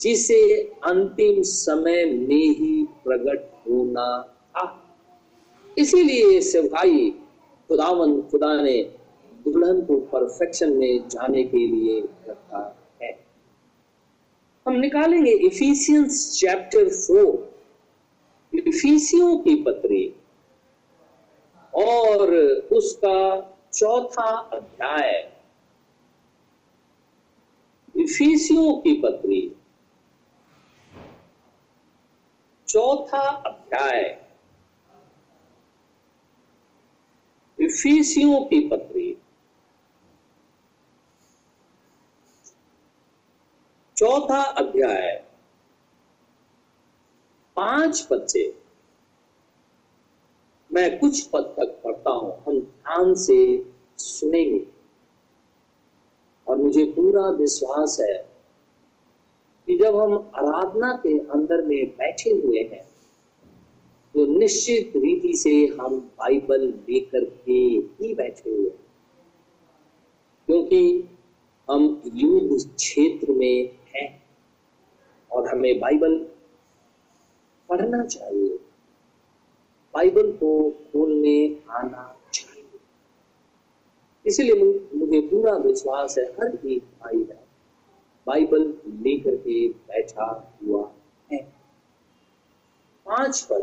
जिसे 0.00 0.56
अंतिम 0.84 1.42
समय 1.42 2.04
में 2.04 2.48
ही 2.48 2.86
प्रकट 3.04 3.68
होना 3.68 4.22
था। 4.22 4.96
इसीलिए 5.78 6.40
सेवकाई 6.40 7.10
खुदावन, 7.68 8.22
खुदा 8.22 8.62
ने 8.62 8.82
दुल्हन 9.44 9.82
को 9.82 9.96
परफेक्शन 9.96 10.72
में 10.72 11.08
जाने 11.08 11.44
के 11.44 11.58
लिए 11.58 12.00
रखा 12.00 12.76
है। 13.02 13.26
हम 14.66 14.74
निकालेंगे 14.74 15.30
इफिसियंस 15.30 16.38
चैप्टर 16.40 16.88
फोर 16.88 17.50
इफिसियों 18.54 19.36
की 19.38 19.54
पत्री 19.62 20.14
और 21.74 22.34
उसका 22.72 23.40
चौथा 23.74 24.38
अध्याय। 24.38 25.32
इफिसियों 27.96 28.74
की 28.74 29.00
पत्री। 29.00 29.56
चौथा 32.70 33.18
अध्याय। 33.18 34.26
इफिसियों 37.60 38.44
की 38.44 38.68
पत्री। 38.68 39.18
चौथा 43.96 44.42
अध्याय। 44.42 45.26
पाँच 47.56 48.08
बच्चे। 48.12 48.62
मैं 50.72 50.98
कुछ 50.98 51.26
पद 51.28 51.40
तक 51.40 51.80
पढ़ता 51.84 52.10
हूँ, 52.10 52.44
हम 52.44 52.60
ध्यान 52.60 53.14
से 53.14 53.72
सुनेंगे। 53.98 54.66
और 56.48 56.56
मुझे 56.56 56.84
पूरा 56.84 57.30
विश्वास 57.30 57.96
है 58.00 58.29
कि 59.70 59.76
जब 59.78 59.96
हम 59.96 60.12
आराधना 60.34 60.92
के 60.92 61.18
अंदर 61.18 61.62
में 61.66 61.86
बैठे 61.88 62.30
हुए 62.30 62.58
हैं 62.58 62.82
तो 64.14 64.24
निश्चित 64.26 64.92
रीति 64.96 65.32
से 65.36 65.50
हम 65.66 65.98
बाइबल 66.00 66.62
लेकर 66.66 67.24
के 67.24 67.52
ही 67.52 68.14
बैठे 68.14 68.50
हुए 68.50 68.68
हैं। 68.70 68.86
क्योंकि 70.46 71.08
हम 71.70 72.02
युद्ध 72.14 72.74
क्षेत्र 72.74 73.32
में 73.32 73.76
हैं 73.94 74.22
और 75.30 75.48
हमें 75.48 75.80
बाइबल 75.80 76.18
पढ़ना 77.68 78.04
चाहिए। 78.04 78.58
बाइबल 79.94 80.32
को 80.32 80.70
खोलने 80.70 81.56
आना 81.70 82.16
चाहिए। 82.34 82.80
इसलिए 84.26 84.88
मुझे 84.94 85.20
पूरा 85.20 85.56
विश्वास 85.56 86.18
है, 86.18 86.24
हर 86.24 86.58
एक 86.66 86.82
भाई 86.82 87.18
है 87.18 87.39
बाइबल 88.30 88.74
लेकर 88.86 89.36
के 89.36 89.68
बैठा 89.68 90.56
हुआ 90.66 90.90
है। 91.32 91.42
पाँच 93.06 93.42
पद। 93.50 93.62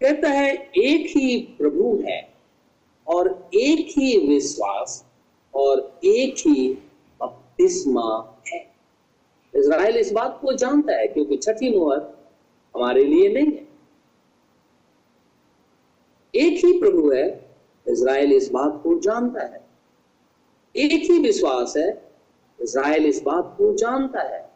कहता 0.00 0.28
है, 0.28 0.54
एक 0.76 1.06
ही 1.16 1.36
प्रभु 1.58 2.02
है 2.06 2.34
और 3.06 3.50
एक 3.54 3.98
ही 3.98 4.28
विश्वास 4.28 5.04
और 5.54 6.00
एक 6.04 6.34
ही 6.38 6.74
बपतिस्मा 7.20 8.34
है। 8.52 8.60
इसराइल 9.54 9.96
इस 9.96 10.12
बात 10.12 10.38
को 10.42 10.52
जानता 10.52 10.92
है 10.92 11.06
क्योंकि 11.06 11.36
छठी 11.36 11.78
मुहर 11.78 12.00
हमारे 12.76 13.04
लिए 13.04 13.28
नहीं 13.28 13.52
है। 13.52 13.68
एक 16.34 16.64
ही 16.64 16.80
प्रभु 16.80 17.10
है, 17.10 17.56
इज़राइल 17.88 18.32
इस 18.32 18.50
बात 18.50 18.80
को 18.82 18.98
जानता 18.98 19.46
है। 19.46 19.66
एक 20.76 21.10
ही 21.10 21.18
विश्वास 21.18 21.76
है 21.76 22.07
इज़राइल 22.60 23.06
इस 23.06 23.22
बात 23.22 23.54
को 23.58 23.72
जानता 23.74 24.22
है 24.34 24.48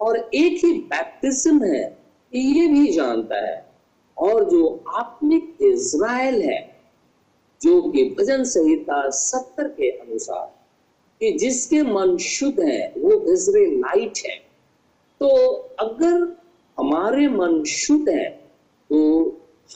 और 0.00 0.16
एक 0.16 0.64
ही 0.64 0.72
बैप्टिज्म 0.88 1.64
है 1.64 1.84
ये 2.32 2.66
भी 2.68 2.92
जानता 2.92 3.36
है। 3.40 3.60
और 4.16 4.44
जो 4.50 4.84
आत्मिक 4.88 5.56
इज़राइल 5.62 6.40
है, 6.42 6.60
जो 7.60 7.80
कि 7.82 8.04
भजन 8.18 8.44
संहिता 8.44 9.08
सत्तर 9.10 9.68
के 9.70 9.90
अनुसार, 9.90 10.46
कि 11.20 11.32
जिसके 11.32 11.82
मन 11.82 12.16
शुद्ध 12.18 12.60
है, 12.60 12.92
वो 12.98 13.12
इजराइलाइट 13.32 14.18
है। 14.26 14.36
तो 15.20 15.28
अगर 15.80 16.36
हमारे 16.78 17.28
मन 17.28 17.62
शुद्ध 17.64 18.08
है 18.08 18.28
तो 18.90 18.98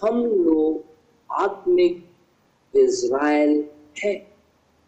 हम 0.03 0.25
लोग 0.25 0.85
आत्मिक 1.31 2.05
इज़राइल 2.75 3.65
है। 3.99 4.15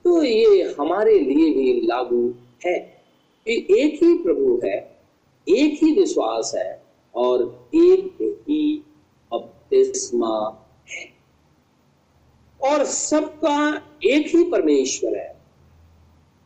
तो 0.04 0.22
ये 0.22 0.74
हमारे 0.80 1.18
लिए 1.18 1.50
भी 1.54 1.80
लागू 1.86 2.28
है। 2.66 2.98
कि 3.46 3.66
एक 3.78 4.02
ही 4.02 4.18
प्रभु 4.18 4.60
है, 4.64 5.00
एक 5.48 5.84
ही 5.84 6.00
विश्वास 6.00 6.52
है 6.54 6.82
और 7.14 7.68
एक 7.74 8.16
ही 8.48 8.84
बपतिस्मा 9.32 10.66
है। 10.90 11.12
और 12.62 12.84
सबका 12.84 13.82
एक 14.04 14.26
ही 14.26 14.44
परमेश्वर 14.44 15.16
है 15.16 15.36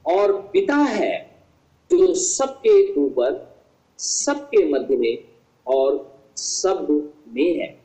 और 0.07 0.33
पिता 0.33 0.77
है 0.77 1.45
जो 1.93 2.15
सबके 2.15 2.93
ऊपर, 2.95 3.57
सबके 3.99 4.73
मध्य 4.73 4.97
में 4.97 5.19
और 5.67 6.21
सब 6.37 7.13
में 7.29 7.59
है। 7.59 7.81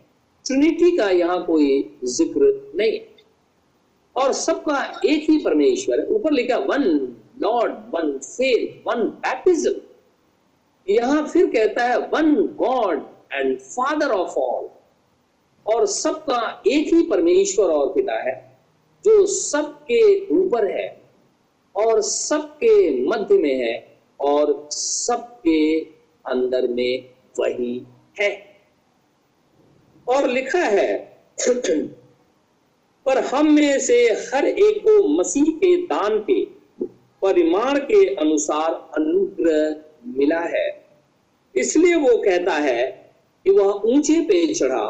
ट्रिनिटी 0.45 0.97
का 0.97 1.09
यहाँ 1.09 1.45
कोई 1.45 1.97
ज़िक्र 2.03 2.71
नहीं। 2.75 2.99
और 4.15 4.33
सबका 4.33 5.01
एक 5.05 5.29
ही 5.29 5.37
परमेश्वर, 5.37 6.07
ऊपर 6.09 6.31
लिखा 6.31 6.57
one 6.57 7.16
Lord 7.41 7.71
one 7.71 8.17
faith 8.17 8.88
one 8.88 9.04
baptism 9.04 9.76
यहाँ 10.89 11.28
फिर 11.28 11.45
कहता 11.45 11.84
है 11.84 11.97
one 11.97 12.36
God 12.36 13.06
and 13.34 13.60
father 13.60 14.12
of 14.12 14.36
all 14.38 14.69
और 15.65 15.86
सबका 15.86 16.63
एक 16.67 16.93
ही 16.93 17.02
परमेश्वर 17.04 17.65
और 17.65 17.93
पिता 17.93 18.13
है, 18.13 18.58
जो 19.06 19.26
सबके 19.26 20.28
ऊपर 20.28 20.71
है 20.71 21.02
और 21.76 22.02
सबके 22.02 23.06
मध्य 23.08 23.38
में 23.38 23.56
है 23.56 23.97
और 24.19 24.69
सबके 24.71 25.80
अंदर 26.26 26.67
में 26.67 27.10
वही 27.39 27.86
है। 28.19 28.32
और 30.08 30.28
लिखा 30.28 30.60
है, 30.60 31.17
पर 33.06 33.17
हम 33.17 33.52
में 33.52 33.80
से 33.80 34.04
हर 34.34 34.45
एक 34.45 34.78
को 34.78 35.19
मसीह 35.19 35.43
के 35.43 35.76
दान 35.82 36.19
के 36.19 36.57
परिमाण 37.21 37.80
के 37.82 38.06
अनुसार 38.15 38.71
अनुग्रह 38.97 39.75
मिला 40.17 40.39
है। 40.39 40.67
इसलिए 41.56 41.95
वो 41.95 42.17
कहता 42.17 42.53
है 42.53 42.86
कि 43.45 43.51
वह 43.51 43.82
ऊँचे 43.86 44.19
पे 44.21 44.45
चढ़ा 44.53 44.86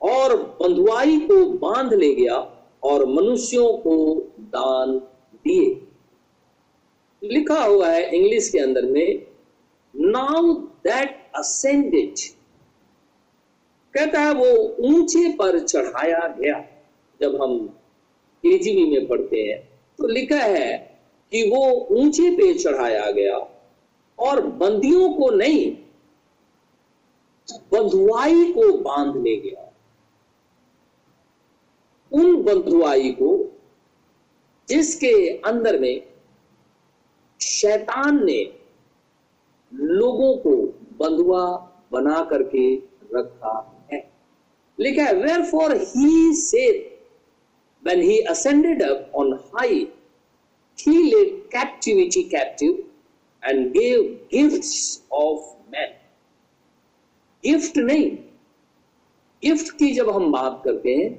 और 0.00 0.36
बंधुआई 0.60 1.18
को 1.20 1.44
बाँध 1.58 1.94
ले 1.94 2.14
गया 2.14 2.36
और 2.82 3.06
मनुष्यों 3.06 3.72
को 3.78 3.94
दान 4.40 4.98
दिए। 5.44 5.68
लिखा 7.22 7.62
हुआ 7.64 7.88
है 7.88 8.16
इंग्लिश 8.16 8.48
के 8.48 8.58
अंदर 8.58 8.84
में 8.84 9.26
नाउ 9.94 10.52
दैट 10.84 11.16
असेंडेड 11.36 12.14
कहता 13.94 14.20
है 14.20 14.32
वो 14.34 14.50
ऊँचे 14.88 15.28
पर 15.32 15.58
चढ़ाया 15.60 16.26
गया। 16.40 16.64
जब 17.20 17.42
हम 17.42 17.58
केजीबी 18.44 18.84
में 18.90 19.06
पढ़ते 19.08 19.42
हैं 19.42 19.58
तो 19.98 20.06
लिखा 20.06 20.36
है 20.36 20.87
कि 21.32 21.50
वो 21.50 21.70
ऊँचे 21.70 22.30
पे 22.30 22.54
चढ़ाया 22.54 23.10
गया 23.10 23.36
और 24.18 24.40
बंदियों 24.46 25.12
को 25.14 25.30
नहीं, 25.30 25.70
बंधुआई 27.72 28.52
को 28.52 28.72
बाँध 28.78 29.16
ले 29.16 29.36
गया। 29.36 29.72
उन 32.12 32.42
बंधुआई 32.42 33.10
को 33.10 33.58
जिसके 34.68 35.36
अंदर 35.38 35.78
में 35.78 36.02
शैतान 37.40 38.24
ने 38.24 38.54
लोगों 39.74 40.36
को 40.36 40.56
बंधुआ 40.98 41.46
बना 41.92 42.24
करके 42.24 42.74
रखा 43.14 43.86
है। 43.92 44.10
लिखा 44.80 45.02
है 45.02 45.14
वेर 45.14 45.44
फॉर 45.44 45.76
ही 45.76 46.34
से 46.34 46.94
when 47.82 48.00
he 48.02 48.24
ascended 48.24 48.82
up 48.82 49.10
on 49.12 49.38
high 49.52 49.86
he 50.78 50.94
led 51.12 51.30
captivity 51.54 52.22
captive 52.34 52.76
and 53.42 53.72
gave 53.74 54.02
gifts 54.34 54.72
of 55.18 55.38
men. 55.74 55.94
Gift 57.44 57.76
नहीं। 57.78 58.10
गिफ्ट 59.42 59.70
की 59.78 59.90
जब 59.94 60.10
हम 60.10 60.32
बात 60.32 60.60
करते 60.64 60.94
हैं 60.94 61.12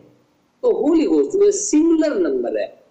तो 0.64 0.72
होली 0.72 1.06
गोस्ट 1.06 1.36
वो 1.36 1.52
सिंगुलर 1.52 2.16
नंबर 2.16 2.60
है। 2.60 2.84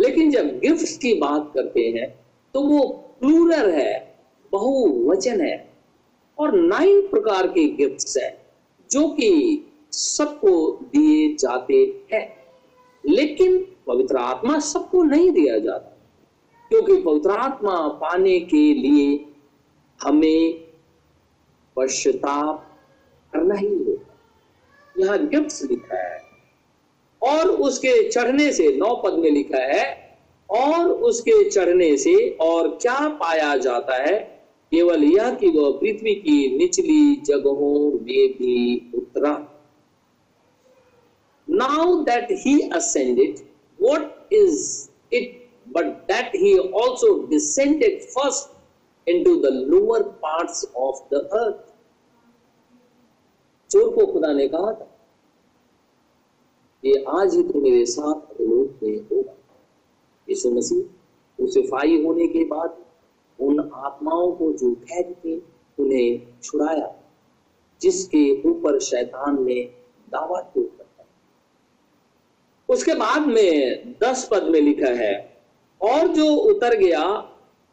लेकिन 0.00 0.30
जब 0.30 0.58
गिफ्ट 0.58 1.00
की 1.00 1.14
बात 1.14 1.50
करते 1.54 1.80
हैं 1.88 2.08
तो 2.54 2.60
वो 2.60 2.86
प्लूरल 3.20 3.70
है, 3.70 4.18
बहुवचन 4.52 5.40
है। 5.40 5.72
और 6.38 6.56
नाइन 6.56 7.00
प्रकार 7.00 7.46
के 7.46 7.68
गिफ्ट्स 7.68 8.16
है, 8.16 8.46
जो 8.90 9.08
कि 9.08 9.30
सबको 9.92 10.78
दिए 10.82 11.34
जाते 11.34 12.04
हैं। 12.12 12.41
लेकिन 13.06 13.68
पवित्र 13.86 14.16
आत्मा 14.16 14.58
सबको 14.58 15.02
नहीं 15.02 15.30
दिया 15.30 15.58
जाता। 15.58 15.88
क्योंकि 16.68 16.96
पवित्र 17.02 17.30
आत्मा 17.30 17.88
पाने 17.88 18.40
के 18.40 18.74
लिए 18.74 19.24
हमें 20.02 20.64
पश्चाताप 21.76 22.78
करना 23.32 23.54
ही 23.54 23.66
होगा। 23.66 24.18
यहाँ 24.98 25.26
गिफ्ट्स 25.26 25.64
लिखा 25.64 25.96
है 25.96 26.22
और 27.22 27.48
उसके 27.48 28.08
चढ़ने 28.08 28.52
से, 28.52 28.76
नौ 28.76 29.02
पद 29.06 29.12
में 29.12 29.30
लिखा 29.30 29.58
है, 29.58 30.18
और 30.50 30.90
उसके 30.90 31.50
चढ़ने 31.50 31.96
से 31.96 32.30
और 32.30 32.68
क्या 32.68 33.08
पाया 33.08 33.56
जाता 33.56 33.94
है? 33.94 34.18
केवल 34.70 35.04
यह 35.04 35.34
कि 35.34 35.48
वह 35.48 35.70
पृथ्वी 35.70 36.14
की 36.14 36.58
निचली 36.58 37.16
जगहों 37.16 37.92
में 37.92 38.28
भी 38.28 38.90
उतरा। 38.94 39.51
Now 41.52 42.02
that 42.04 42.30
he 42.30 42.70
ascended, 42.70 43.40
what 43.78 44.26
is 44.30 44.90
it 45.10 45.50
but 45.66 46.08
that 46.08 46.34
he 46.34 46.58
also 46.58 47.26
descended 47.26 48.02
first 48.04 48.50
into 49.06 49.40
the 49.40 49.50
lower 49.50 50.04
parts 50.24 50.64
of 50.76 51.02
the 51.10 51.28
earth? 51.32 51.68
चोर 53.70 53.88
को 53.94 54.06
खुदा 54.06 54.32
ने 54.32 54.46
कहा 54.48 54.72
था 54.72 54.88
ये 56.82 57.04
आज 57.08 57.36
ही 57.36 57.42
तो 57.42 57.60
मेरे 57.60 57.84
साथ 57.86 58.32
अधलोक 58.32 58.82
में 58.82 58.98
होगा 59.10 59.36
यीशु 60.28 60.50
मसीह 60.50 61.46
सिफाई 61.52 62.02
होने 62.02 62.26
के 62.34 62.44
बाद 62.48 62.76
उन 63.38 63.60
आत्माओं 63.60 64.32
को 64.36 64.52
जो 64.62 64.70
कैद 64.90 65.14
थे 65.24 65.36
उन्हें 65.78 66.40
छुड़ाया 66.42 66.90
जिसके 67.80 68.24
ऊपर 68.50 68.78
शैतान 68.90 69.42
ने 69.44 69.60
दावा 70.12 70.40
किया 70.56 70.81
उसके 72.72 72.94
बाद 72.94 73.26
में 73.26 73.94
दस 74.02 74.28
पद 74.30 74.42
में 74.42 74.60
लिखा 74.60 74.90
है, 74.94 75.14
और 75.80 76.06
जो 76.08 76.26
उतर 76.26 76.76
गया, 76.76 77.02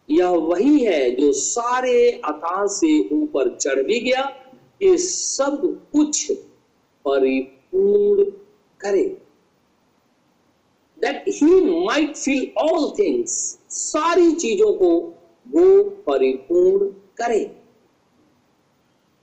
यह 0.10 0.28
वही 0.28 0.80
है 0.80 1.10
जो 1.12 1.32
सारे 1.34 2.22
आकाश 2.26 2.70
से 2.72 2.98
ऊपर 3.16 3.56
चढ़ 3.58 3.82
भी 3.82 4.00
गया, 4.00 4.24
ये 4.82 4.98
सब 4.98 5.62
कुछ 5.92 6.32
परिपूर्ण 7.06 8.24
करे। 8.80 9.04
That 10.98 11.24
he 11.30 11.60
might 11.86 12.16
feel 12.16 12.52
all 12.60 12.90
things 13.00 13.32
सारी 13.70 14.32
चीज़ों 14.34 14.74
को 14.74 14.90
वो 15.46 15.84
परिपूर्ण 16.08 16.90
करे। 17.18 17.44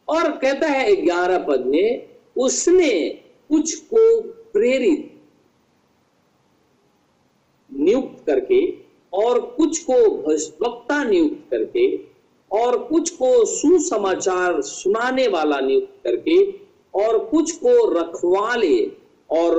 और 0.08 0.30
कहता 0.32 0.68
है 0.68 0.94
ग्यारह 0.96 1.38
पद 1.38 1.66
में, 1.66 2.08
उसने 2.36 3.08
कुछ 3.50 3.74
को 3.84 4.20
प्रेरित 4.52 5.12
नियुक्त 7.70 8.15
करके 8.26 8.60
और 9.12 9.40
कुछ 9.56 9.78
को 9.78 9.94
वक्ता 10.62 11.02
नियुक्त 11.04 11.50
करके 11.50 11.96
और 12.50 12.78
कुछ 12.78 13.10
को 13.10 13.44
सुसमाचार 13.44 14.60
सुनाने 14.60 15.26
वाला 15.28 15.60
नियुक्त 15.60 15.94
करके 16.04 16.40
और 16.94 17.18
कुछ 17.18 17.52
को 17.52 18.00
रखवाले 18.00 18.84
और 19.30 19.54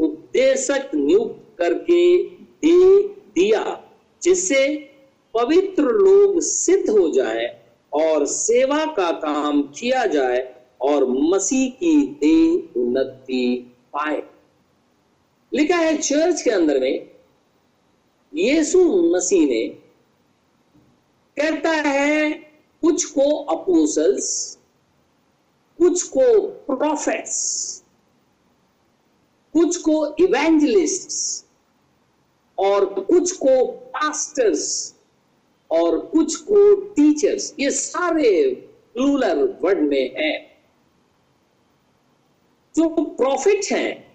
उपदेशक 0.00 0.90
नियुक्त 0.94 1.58
करके 1.58 2.24
दे 2.62 3.02
दिया, 3.08 3.82
जिससे 4.22 4.66
पवित्र 5.34 5.82
लोग 5.82 6.40
सिद्ध 6.40 6.90
हो 6.90 7.08
जाए 7.10 7.46
और 7.92 8.24
सेवा 8.26 8.84
का 8.86 9.10
काम 9.12 9.62
किया 9.62 10.04
जाए 10.06 10.54
और 10.80 11.06
मसीह 11.34 11.70
की 11.70 11.94
दे 12.20 12.80
उन्नति 12.80 13.72
पाए। 13.92 14.22
लिखा 15.52 15.76
है, 15.76 15.96
चर्च 15.96 16.42
के 16.42 16.50
अंदर 16.50 16.80
में 16.80 17.09
यीशु 18.34 19.10
मसीह 19.14 19.46
ने 19.48 19.68
कहता 21.36 21.70
है, 21.70 22.30
कुछ 22.82 23.04
को 23.04 23.44
अपोसल्स 23.44 24.58
कुछ 25.78 26.02
को 26.02 26.48
प्रोफेट्स 26.48 27.84
कुछ 29.52 29.76
को 29.76 30.16
इवेंजलिस्ट 30.20 31.46
और 32.58 33.00
कुछ 33.00 33.32
को 33.32 33.66
पास्टर्स 33.66 34.94
और 35.70 35.98
कुछ 35.98 36.36
को 36.36 36.74
टीचर्स 36.74 37.54
ये 37.60 37.70
सारे 37.70 38.54
प्लूरल 38.94 39.58
वर्ड 39.62 39.78
में 39.78 40.14
है। 40.16 40.60
जो 42.76 42.88
प्रॉफिट 43.04 43.64
हैं 43.72 44.09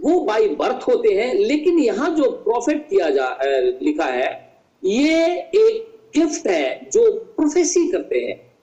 वो 0.00 0.20
बाई 0.20 0.48
बर्थ 0.48 0.82
होते 0.88 1.14
हैं, 1.14 1.34
लेकिन 1.34 1.78
यहाँ 1.78 2.16
जो 2.16 2.30
प्रॉफिट 2.30 2.88
किया 2.88 3.10
जा 3.10 3.38
लिखा 3.82 4.04
है, 4.04 4.60
ये 4.84 5.26
एक 5.38 5.98
गिफ्ट 6.18 6.46
है 6.46 6.90
जो 6.90 7.12
प्रोफेसी 7.12 7.88
करते 7.88 8.18
हैं। 8.18 8.54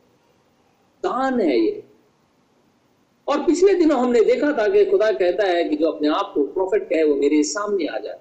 दान 1.03 1.41
है 1.41 1.59
ये। 1.59 1.83
और 3.27 3.43
पिछले 3.43 3.73
दिनों 3.73 3.99
हमने 3.99 4.21
देखा 4.21 4.51
था 4.51 4.67
कि 4.67 4.85
खुदा 4.85 5.11
कहता 5.11 5.47
है 5.47 5.63
कि 5.63 5.77
जो 5.77 5.91
अपने 5.91 6.07
आप 6.07 6.31
को 6.35 6.43
प्रॉफिट 6.43 6.89
कहे, 6.89 7.03
वो 7.03 7.15
मेरे 7.15 7.43
सामने 7.43 7.85
आ 7.85 7.97
जाए। 7.97 8.19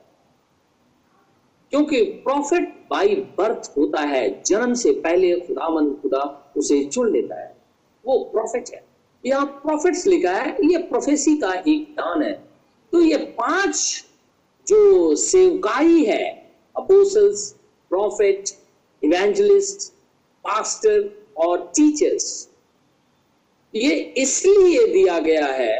क्योंकि 1.70 2.02
प्रॉफिट 2.02 2.86
बाई 2.90 3.14
बर्थ 3.14 3.72
होता 3.78 4.00
है, 4.00 4.42
जन्म 4.42 4.74
से 4.74 4.92
पहले 4.92 5.40
खुदावन 5.40 5.94
खुदा 5.94 6.52
उसे 6.56 6.84
चुन 6.84 7.12
लेता 7.12 7.40
है। 7.40 7.56
वो 8.06 8.18
प्रॉफिट 8.18 8.64
है। 8.74 8.84
यहाँ 9.26 9.46
प्रॉफिट्स 9.46 10.06
लिखा 10.06 10.32
है, 10.32 10.56
ये 10.64 10.78
प्रोफेसी 10.78 11.36
का 11.36 11.62
एक 11.68 11.92
दान 11.92 12.22
है। 12.22 12.45
पाँच 13.76 14.04
जो 14.66 15.14
सेवकाई 15.16 16.04
है 16.04 16.24
अपोसल्स 16.76 17.50
प्रॉफिट 17.90 18.48
इवेंजलिस्ट 19.02 19.92
पास्टर 20.44 21.08
और 21.36 21.58
टीचर्स 21.76 22.26
ये 23.74 23.94
इसलिए 24.18 24.86
दिया 24.92 25.18
गया 25.18 25.46
है, 25.46 25.74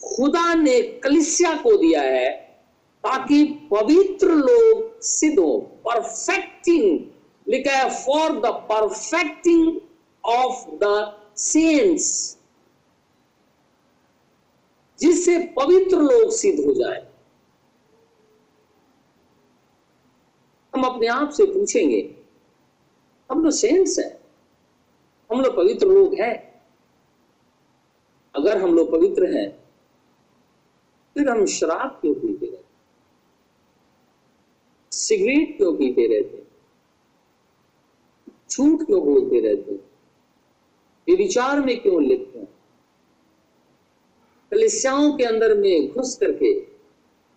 खुदा 0.00 0.54
ने 0.54 0.80
कलिसिया 1.04 1.54
को 1.62 1.76
दिया 1.76 2.02
है 2.02 2.28
ताकि 3.04 3.44
पवित्र 3.70 4.26
लोग 4.28 5.00
सिद्ध 5.02 5.38
हो 5.38 5.58
परफेक्टिंग 5.86 6.98
लिखा 7.46 7.76
है 7.76 7.90
for 8.04 8.40
the 8.40 8.52
perfecting 8.70 9.80
of 10.24 10.66
the 10.82 10.92
saints 11.36 12.36
जिससे 14.98 15.38
पवित्र 15.56 15.96
लोग 15.96 16.30
सिद्ध 16.30 16.58
हो 16.60 16.72
जाए। 16.74 17.06
हम 20.80 20.94
अपने 20.94 21.06
आप 21.06 21.30
से 21.30 21.44
पूछेंगे। 21.44 22.16
हम 23.30 23.42
लोग 23.42 23.52
सेंस 23.52 23.98
है। 23.98 24.20
हम 25.32 25.40
लोग 25.40 25.56
पवित्र 25.56 25.86
लोग 25.86 26.14
हैं। 26.14 26.64
अगर 28.34 28.58
हम 28.58 28.74
लोग 28.74 28.92
पवित्र 28.92 29.36
हैं, 29.36 29.64
फिर 31.14 31.28
हम 31.28 31.46
शराब 31.46 31.90
क्यों 32.00 32.14
पीते 32.14 32.46
रहते 32.46 32.64
सिगरेट 34.92 35.56
क्यों 35.56 35.76
पीते 35.76 36.06
रहते 36.06 36.46
झूठ 38.50 38.86
क्यों 38.86 39.04
बोलते 39.04 39.40
रहते 39.40 39.72
ये 41.08 41.14
विचार 41.14 41.60
में 41.60 41.82
क्यों 41.82 42.02
लिखते 42.02 42.38
हैं? 42.38 42.48
कलिसियाओं 44.50 45.12
के 45.12 45.24
अंदर 45.24 45.56
में 45.56 45.88
घुस 45.88 46.16
करके 46.16 46.60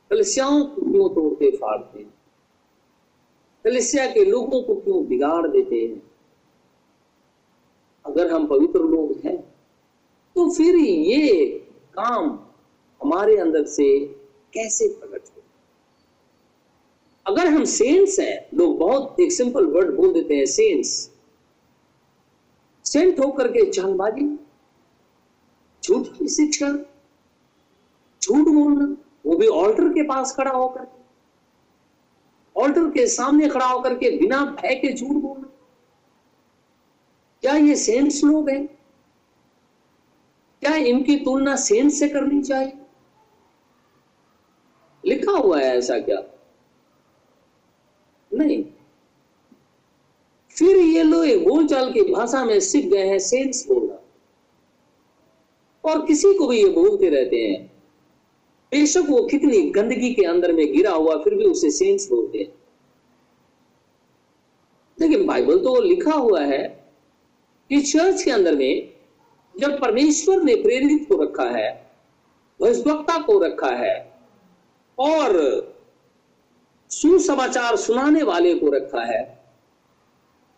कलिसियाओं 0.10 0.66
को 0.66 0.92
क्यों 0.92 1.10
तोड़ते 1.10 1.58
फाड़ते 1.58 2.00
हैं? 2.00 2.13
कलिसिया 3.66 4.06
के 4.12 4.24
लोगों 4.26 4.62
को 4.64 4.76
क्यों 4.76 5.06
बिगाड़ 5.08 5.48
देते 5.48 5.76
हैं? 5.76 6.02
अगर 8.06 8.32
हम 8.32 8.48
पवित्र 8.48 8.80
लोग 8.80 9.22
हैं 9.26 9.38
तो 10.36 10.50
फिर 10.50 10.76
ये 10.76 11.48
काम 11.94 12.30
हमारे 13.02 13.38
अंदर 13.38 13.66
से 13.66 13.86
कैसे 14.54 14.88
प्रकट 14.88 15.30
हो 15.30 15.42
अगर 17.26 17.48
हम 17.48 17.64
सेंट्स 17.66 18.20
हैं, 18.20 18.50
लोग 18.54 18.78
बहुत 18.78 19.20
एक 19.20 19.32
सिंपल 19.32 19.66
वर्ड 19.66 19.96
बोल 19.96 20.14
देते 20.14 20.36
हैं 20.36 20.46
सेंट्स 20.46 20.90
सेंट 22.86 23.20
होकर 23.20 23.48
के 23.48 23.70
चांदबाजी 23.72 24.28
झूठ 25.84 26.08
की 26.18 26.28
शिक्षा, 26.28 26.68
झूठ 28.22 28.48
बोलना, 28.48 28.86
वो 29.26 29.38
भी 29.38 29.48
ऑल्टर 29.48 29.88
के 29.90 30.04
पास 30.04 30.36
खड़ा 30.36 30.52
होकर. 30.52 30.88
ऑल्टर 32.58 32.90
के 32.90 33.08
सामने 33.08 33.50
खड़ा 33.50 33.66
होकर 33.66 33.94
के 33.94 34.18
बिना 34.18 34.46
भय 34.46 34.76
के 34.76 34.94
झूठ 34.94 35.12
बोलना 35.12 35.50
क्या 37.42 37.56
ये 37.56 37.76
सेंट्स 37.76 38.24
लोग 38.24 38.50
हैं? 38.50 38.68
क्या 40.62 40.76
इनकी 40.76 41.18
तुलना 41.18 41.56
सेंस 41.56 42.00
से 42.00 42.10
करनी 42.10 42.42
चाहिए? 42.42 42.74
लिखा 45.06 45.32
हुआ 45.32 45.60
है 45.60 45.78
ऐसा 45.78 46.00
क्या? 46.00 46.40
नहीं। 48.34 48.66
फिर 50.50 50.78
ये 50.78 51.04
लोग 51.04 51.50
बोलचाल 51.50 51.94
की 51.94 52.02
भाषा 52.02 52.46
में 52.46 52.60
सीख 52.60 52.86
गए 52.86 53.08
हैं, 53.08 53.20
सेंस 53.20 53.68
बोलना। 53.68 54.00
और 55.90 56.06
किसी 56.06 56.34
को 56.34 56.48
भी 56.48 56.64
ये 56.64 56.70
बोलते 56.70 57.10
रहते 57.10 57.36
हैं। 57.36 57.73
बेशक 58.74 59.10
वो 59.10 59.22
कितनी 59.24 59.62
गंदगी 59.72 60.14
के 60.14 60.26
अंदर 60.26 60.54
में 60.54 60.66
गिरा 60.74 60.92
हुआ, 60.92 61.16
फिर 61.24 61.36
भी 61.36 61.46
उसे 61.46 61.70
सेंस 61.72 62.08
बोलते 62.10 62.38
हैं। 62.38 62.54
लेकिन 64.98 65.26
बाइबल 65.26 65.60
तो 65.60 65.80
लिखा 65.82 66.14
हुआ 66.14 66.42
है 66.42 66.64
कि 67.70 67.82
चर्च 67.82 68.24
के 68.24 68.32
अंदर 68.32 68.56
में 68.56 68.94
जब 69.56 69.80
परमेश्वर 69.82 70.42
ने 70.44 70.56
प्रेरित 70.56 71.08
को 71.10 71.22
रखा 71.24 71.50
है 71.50 71.72
भविष्यवक्ता 72.60 73.18
को 73.22 73.38
रखा 73.40 73.70
है, 73.76 73.96
और 74.98 75.32
सुसमाचार 76.92 77.76
सुनाने 77.76 78.24
वाले 78.24 78.54
को 78.56 78.70
रखा 78.72 79.04
है, 79.04 79.22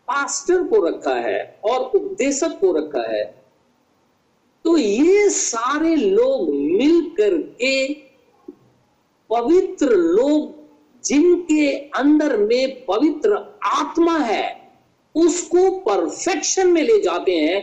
पास्टर 0.07 0.63
को 0.63 0.85
रखा 0.87 1.15
है, 1.17 1.59
और 1.65 1.79
उपदेशक 1.95 2.59
को 2.59 2.71
रखा 2.73 3.07
है 3.09 3.23
तो 4.65 4.77
ये 4.77 5.29
सारे 5.29 5.95
लोग 5.95 6.49
मिलकर 6.49 7.37
के 7.61 8.04
पवित्र 9.29 9.89
लोग 9.89 10.53
जिनके 11.03 11.71
अंदर 11.89 12.37
में 12.37 12.85
पवित्र 12.85 13.37
आत्मा 13.63 14.17
है, 14.17 14.71
उसको 15.15 15.69
परफेक्शन 15.79 16.67
में 16.67 16.81
ले 16.81 17.01
जाते 17.01 17.31
हैं 17.31 17.61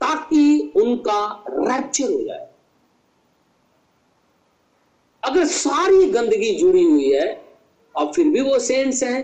ताकि 0.00 0.72
उनका 0.76 1.44
रैप्चर 1.50 2.12
हो 2.12 2.22
जाए। 2.22 2.46
अगर 5.22 5.44
सारी 5.44 6.10
गंदगी 6.10 6.54
जुड़ी 6.54 6.82
हुई 6.82 7.12
है 7.12 7.44
और 7.96 8.12
फिर 8.12 8.28
भी 8.28 8.40
वो 8.40 8.58
सेंट्स 8.58 9.02
हैं 9.02 9.22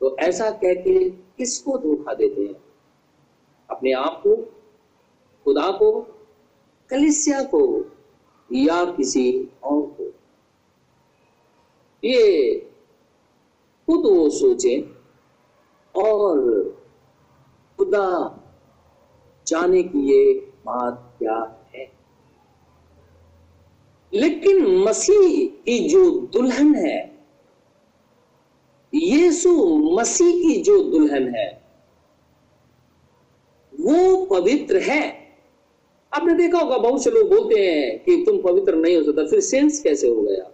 तो 0.00 0.16
ऐसा 0.18 0.50
कह 0.50 0.74
के 0.74 1.10
किसको 1.10 1.78
धोखा 1.78 2.14
देते 2.14 2.42
हैं? 2.42 2.54
अपने 3.70 3.92
आप 3.92 4.20
को, 4.26 4.36
खुदा 5.44 5.70
को, 5.70 5.92
कलिसिया 6.90 7.42
को, 7.44 7.62
या 8.52 8.84
किसी 8.84 9.48
और 9.62 9.80
को? 9.82 10.11
ये 12.04 12.56
खुद 13.86 14.06
वो 14.06 14.30
सोचे 14.30 14.80
और 15.94 16.40
खुदा 17.78 18.38
जाने 19.46 19.82
की 19.82 19.98
ये 19.98 20.34
बात 20.66 21.14
क्या 21.18 21.68
है। 21.74 21.92
लेकिन 24.14 24.66
मसीह 24.66 25.46
की 25.46 25.88
जो 25.88 26.10
दुल्हन 26.10 26.74
है, 26.74 27.26
यीशु 28.94 29.76
मसीह 29.76 30.32
की 30.32 30.62
जो 30.62 30.82
दुल्हन 30.82 31.34
है, 31.34 31.62
वो 33.80 34.24
पवित्र 34.26 34.76
है। 34.76 35.22
आपने 36.12 36.34
देखा 36.34 36.58
होगा, 36.58 36.78
बहुत 36.78 37.04
से 37.04 37.10
लोग 37.10 37.28
बोलते 37.28 37.60
हैं 37.60 38.04
कि 38.04 38.22
तुम 38.26 38.42
पवित्र 38.42 38.74
नहीं 38.74 38.96
हो 38.96 39.02
सकता, 39.02 39.26
फिर 39.26 39.40
सेंस 39.40 39.82
कैसे 39.82 40.08
हो 40.08 40.22
गया? 40.22 40.50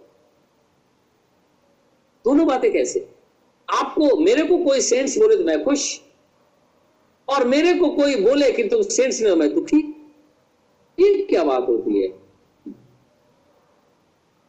दोनों 2.29 2.45
बातें 2.47 2.71
कैसे? 2.73 3.07
आपको, 3.67 4.15
मेरे 4.17 4.43
को 4.43 4.57
कोई 4.57 4.81
सेंस 4.81 5.17
बोले 5.17 5.35
तो 5.37 5.43
मैं 5.43 5.63
खुश, 5.63 5.99
और 7.27 7.45
मेरे 7.47 7.73
को 7.73 7.89
कोई 7.89 8.15
बोले 8.15 8.51
कि 8.51 8.63
तुम 8.63 8.81
सेंस 8.81 9.21
में 9.21 9.33
मैं 9.35 9.53
दुखी। 9.53 9.77
ये 10.97 11.23
क्या 11.23 11.43
बात 11.43 11.67
होती 11.67 12.01
है? 12.01 12.07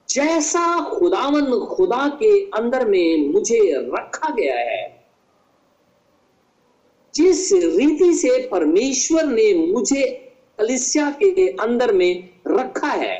जैसा 0.08 0.64
खुदावन 0.90 1.44
खुदा 1.66 2.08
के 2.22 2.30
अंदर 2.50 2.86
में 2.88 3.28
मुझे 3.28 3.58
रखा 3.74 4.34
गया 4.34 4.58
है, 4.60 4.82
जिस 7.14 7.52
रीति 7.52 8.12
से 8.14 8.48
परमेश्वर 8.48 9.24
ने 9.24 9.52
मुझे 9.72 10.02
कलिसिया 10.58 11.10
के 11.22 11.48
अंदर 11.56 11.92
में 11.92 12.28
रखा 12.48 12.88
है 12.88 13.18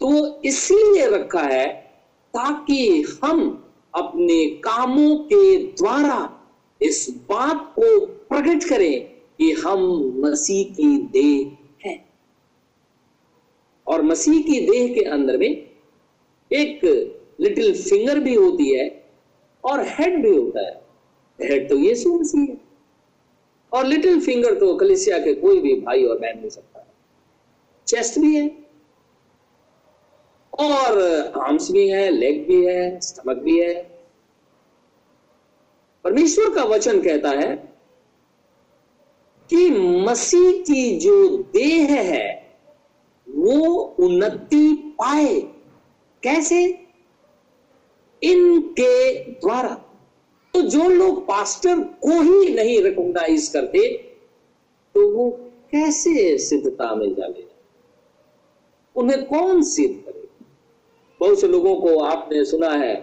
तो 0.00 0.40
इसलिए 0.42 1.06
रखा 1.08 1.42
है 1.42 1.66
ताकि 2.34 2.80
हम 3.24 3.40
अपने 3.94 4.46
कामों 4.46 5.16
के 5.16 5.56
द्वारा 5.58 6.48
इस 6.82 7.10
बात 7.10 7.72
को 7.78 8.06
प्रकट 8.06 8.64
करें 8.68 9.08
कि 9.38 9.52
हम 9.52 10.12
मसीह 10.16 10.74
की 10.74 10.98
देह 10.98 11.56
हैं। 11.86 12.08
और 13.86 14.02
मसीह 14.02 14.42
की 14.42 14.60
देह 14.60 14.94
के 14.94 15.00
अंदर 15.00 15.36
में 15.36 15.70
एक 16.52 16.80
लिटिल 17.40 17.82
फिंगर 17.82 18.18
भी 18.18 18.34
होती 18.34 18.74
है 18.74 19.10
और 19.64 19.80
हेड 19.80 20.22
भी 20.22 20.36
होता 20.36 20.66
है। 20.66 20.82
हेड 21.40 21.68
तो 21.68 21.76
यीशु 21.76 22.14
मसीह 22.14 22.40
है। 22.40 22.60
और 23.72 23.86
लिटिल 23.86 24.20
फिंगर 24.20 24.54
तो 24.54 24.74
कलिसिया 24.76 25.18
के 25.18 25.34
कोई 25.34 25.60
भी 25.60 25.74
भाई 25.74 26.04
और 26.04 26.18
बहन 26.18 26.38
नहीं 26.38 26.50
सकता 26.50 26.78
है। 26.78 26.86
चेस्ट 27.86 28.18
भी 28.18 28.36
है। 28.36 28.69
और 30.60 30.98
आर्म्स 31.38 31.70
भी 31.70 31.88
है 31.88 32.10
लेग 32.10 32.46
भी 32.48 32.64
है 32.66 33.00
स्टमक 33.00 33.36
भी 33.36 33.58
है। 33.60 33.74
परमेश्वर 36.04 36.54
का 36.54 36.64
वचन 36.64 37.00
कहता 37.02 37.30
है 37.30 37.54
कि 39.50 39.70
मसीह 40.06 40.50
की 40.62 40.98
जो 40.98 41.14
देह 41.52 41.92
है, 42.02 42.28
वो 43.28 43.74
उन्नति 44.00 44.72
पाए। 44.98 45.40
कैसे? 46.22 46.64
इनके 48.22 49.24
द्वारा। 49.32 49.74
तो 50.54 50.62
जो 50.62 50.88
लोग 50.88 51.22
पास्टर 51.22 51.78
को 52.02 52.20
ही 52.20 52.54
नहीं 52.54 52.80
रिकॉग्नाइज 52.82 53.48
करते 53.48 53.86
तो 54.94 55.08
वो 55.10 55.30
कैसे 55.72 56.38
सिद्धता 56.38 56.94
में 56.94 57.14
जाने 57.14 57.44
उन्हें 58.96 59.24
कौन 59.24 59.62
सिद्ध 59.62 59.94
करे? 60.06 60.19
बहुत 61.20 61.40
से 61.40 61.48
लोगों 61.48 61.74
को 61.76 61.98
आपने 61.98 62.44
सुना 62.44 62.70
है। 62.70 62.94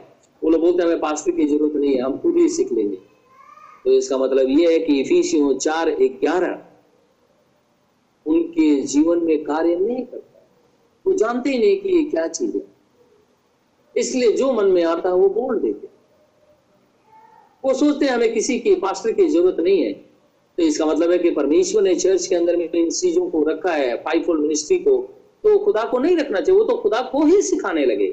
वो 0.43 0.49
लोग 0.49 0.61
बोलते 0.61 0.81
हैं, 0.81 0.89
हमें 0.89 0.99
पास्टर 0.99 1.31
की 1.31 1.45
ज़रूरत 1.45 1.75
नहीं 1.75 1.95
है, 1.95 2.01
हम 2.01 2.17
खुद 2.17 2.37
ही 2.37 2.49
सीख 2.49 2.71
लेंगे। 2.73 2.95
तो 3.83 3.91
इसका 3.91 4.17
मतलब 4.17 4.49
यह 4.49 4.69
है 4.69 4.79
कि 4.79 4.99
इफिसियों 4.99 5.57
चार 5.57 5.89
ग्यारह, 5.91 6.61
उनके 8.25 8.81
जीवन 8.81 9.23
में 9.23 9.43
कार्य 9.43 9.75
नहीं 9.75 10.05
करता। 10.05 10.47
वो 11.05 11.13
जानते 11.13 11.49
ही 11.49 11.57
नहीं 11.57 11.81
कि 11.81 11.89
ये 11.89 12.03
क्या 12.03 12.27
चीज़ 12.27 12.57
है। 12.57 12.63
इसलिए 13.97 14.31
जो 14.31 14.53
मन 14.53 14.65
में 14.65 14.83
आता 14.83 15.09
है, 15.09 15.15
वो 15.15 15.29
बोल 15.29 15.59
देते 15.59 15.87
वो 17.63 17.73
सोचते 17.73 18.05
हैं, 18.05 18.13
हमें 18.13 18.33
किसी 18.33 18.59
की 18.59 18.75
पास्टर 18.75 19.11
की 19.11 19.27
ज़रूरत 19.27 19.59
नहीं 19.59 19.81
है। 19.83 19.93
तो 20.57 20.63
इसका 20.63 20.85
मतलब 20.85 21.11
है 21.11 21.17
कि 21.17 21.29
परमेश्वर 21.29 21.81
ने 21.81 21.95
चर्च 21.95 22.27
के 22.27 22.35
अंदर 22.35 22.55
में 22.57 22.69
इन 22.71 22.89
चीज़ों 22.89 23.29
को 23.29 23.43
रखा 23.43 23.71
है 23.71 23.95
फाइव 23.97 24.33
मिनिस्ट्री 24.33 24.77
को। 24.79 25.16
तो 25.43 25.59
खुदा 25.59 25.83
को 25.83 25.99
नहीं 25.99 26.17
रखना 26.17 26.41
चाहिए, 26.41 26.61
वो 26.61 26.67
तो 26.67 26.77
खुदा 26.77 27.01
को 27.01 27.25
ही 27.25 27.41
सिखाने 27.41 27.85
लगे। 27.85 28.07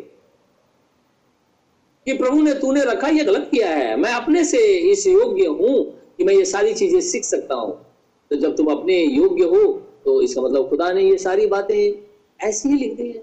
कि 2.06 2.12
प्रभु 2.12 2.42
ने, 2.42 2.54
तूने 2.54 2.84
रखा, 2.84 3.08
ये 3.08 3.24
गलत 3.24 3.48
किया 3.54 3.70
है। 3.70 3.96
मैं 3.96 4.12
अपने 4.12 4.44
से 4.44 4.58
इस 4.78 5.06
योग्य 5.06 5.46
हूँ 5.46 6.00
कि 6.16 6.24
मैं 6.24 6.34
ये 6.34 6.44
सारी 6.44 6.74
चीज़ें 6.74 7.00
सीख 7.00 7.24
सकता 7.24 7.54
हूँ। 7.54 7.86
तो 8.30 8.36
जब 8.36 8.56
तुम 8.56 8.66
अपने 8.66 9.04
योग्य 9.04 9.44
हो 9.44 9.72
तो 10.04 10.22
इसका 10.22 10.42
मतलब 10.42 10.68
खुदा 10.68 10.92
ने 10.92 11.02
ये 11.02 11.18
सारी 11.18 11.46
बातें 11.46 12.08
ऐसी 12.48 12.68
ही 12.68 12.74
लिख 12.74 12.96
दी 12.96 13.06
है। 13.08 13.18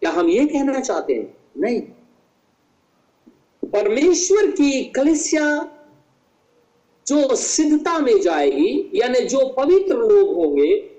क्या 0.00 0.10
हम 0.10 0.28
ये 0.28 0.46
कहना 0.46 0.80
चाहते 0.80 1.14
हैं? 1.14 1.36
नहीं। 1.56 1.80
परमेश्वर 3.64 4.50
की 4.50 4.84
कलिसिया 4.84 5.72
जो 7.06 7.36
सिद्धता 7.36 7.98
में 7.98 8.20
जाएगी, 8.20 8.90
यानी 8.94 9.20
जो 9.20 9.48
पवित्र 9.48 9.96
लोग 9.96 10.34
होंगे 10.34 10.91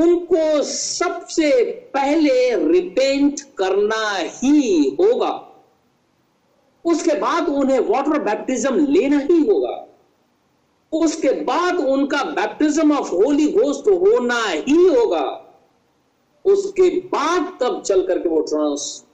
उनको 0.00 0.62
सबसे 0.62 1.50
पहले 1.94 2.56
रिपेंट 2.72 3.40
करना 3.40 4.16
ही 4.16 4.88
होगा। 5.00 5.32
उसके 6.84 7.14
बाद 7.14 7.48
उन्हें 7.48 7.80
वाटर 7.80 8.18
बैप्टिज्म 8.18 8.86
लेना 8.86 9.18
ही 9.18 9.38
होगा। 9.46 9.76
उसके 10.92 11.32
बाद 11.44 11.76
उनका 11.76 12.22
बैप्टिज्म 12.24 12.98
ऑफ़ 12.98 13.10
होली 13.10 13.52
घोस्ट 13.52 13.88
होना 13.88 14.42
ही 14.48 14.86
होगा। 14.88 15.26
उसके 16.44 16.88
बाद 16.90 17.58
तब 17.60 17.82
चल 17.82 18.06
करके 18.06 18.28
वो 18.28 18.40
ट्रांस 18.40 19.04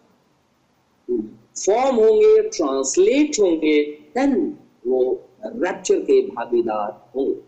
फॉर्म 1.57 1.97
होंगे 1.97 2.49
ट्रांसलेट 2.49 3.41
होंगे 3.41 3.83
देन 4.15 4.59
वो 4.87 5.03
रैप्चर 5.47 6.01
के 6.01 6.21
भागीदार 6.23 7.11
होंगे। 7.17 7.46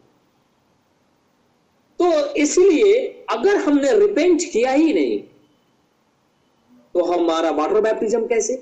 तो 2.00 2.34
इसलिए 2.34 3.06
अगर 3.30 3.56
हमने 3.56 3.92
रिपेंट 3.98 4.42
किया 4.52 4.72
ही 4.72 4.92
नहीं 4.92 5.18
तो 6.94 7.04
हमारा 7.04 7.50
वाटर 7.50 7.80
बैप्टिज्म 7.80 8.26
कैसे? 8.26 8.54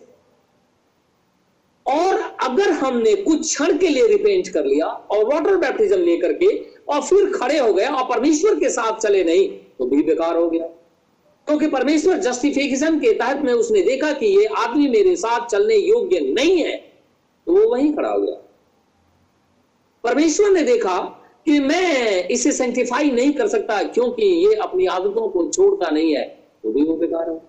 और 1.86 2.14
अगर 2.42 2.70
हमने 2.74 3.14
कुछ 3.14 3.40
क्षण 3.42 3.76
के 3.78 3.88
लिए 3.88 4.06
रिपेंट 4.06 4.48
कर 4.48 4.64
लिया 4.64 4.86
और 4.86 5.24
वाटर 5.24 5.56
बैप्टिज्म 5.56 5.98
लेकर 5.98 6.32
के 6.32 6.48
और 6.88 7.02
फिर 7.02 7.30
खड़े 7.32 7.58
हो 7.58 7.72
गए 7.74 7.84
और 7.84 8.04
परमेश्वर 8.08 8.58
के 8.60 8.70
साथ 8.70 8.98
चले 9.00 9.22
नहीं 9.24 9.48
तो 9.78 9.86
भी 9.86 10.02
बेकार 10.02 10.36
हो 10.36 10.48
गया। 10.50 10.66
क्योंकि 11.46 11.66
परमेश्वर 11.68 12.18
जस्टिफिकेशन 12.18 12.98
के 13.00 13.12
तहत 13.12 13.42
में 13.44 13.52
उसने 13.52 13.82
देखा 13.82 14.12
कि 14.12 14.26
ये 14.28 14.46
आदमी 14.58 14.88
मेरे 14.88 15.14
साथ 15.16 15.46
चलने 15.46 15.76
योग्य 15.76 16.20
नहीं 16.20 16.58
है 16.58 16.76
तो 16.76 17.52
वो 17.52 17.68
वहीं 17.70 17.92
खड़ा 17.94 18.08
हो 18.08 18.20
गया। 18.20 18.36
परमेश्वर 20.04 20.50
ने 20.50 20.62
देखा 20.62 20.98
कि 21.46 21.58
मैं 21.60 22.28
इसे 22.28 22.52
सेंटिफाई 22.52 23.10
नहीं 23.10 23.32
कर 23.32 23.48
सकता, 23.48 23.82
क्योंकि 23.82 24.22
ये 24.22 24.54
अपनी 24.56 24.86
आदतों 24.88 25.28
को 25.28 25.48
छोड़ता 25.48 25.90
नहीं 25.90 26.14
है 26.14 26.24
तो 26.62 26.72
भी 26.72 26.82
वो 26.84 26.96
बेकार 26.96 27.30
है। 27.30 27.40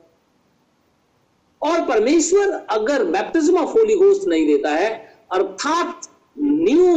और 1.61 1.81
परमेश्वर 1.87 2.51
अगर 2.69 3.03
बैप्टिज्म 3.05 3.57
ऑफ़ 3.57 3.71
होली 3.71 3.95
घोस्ट 3.95 4.27
नहीं 4.27 4.45
देता 4.47 4.69
है, 4.71 4.89
अर्थात 5.31 6.09
न्यू 6.37 6.93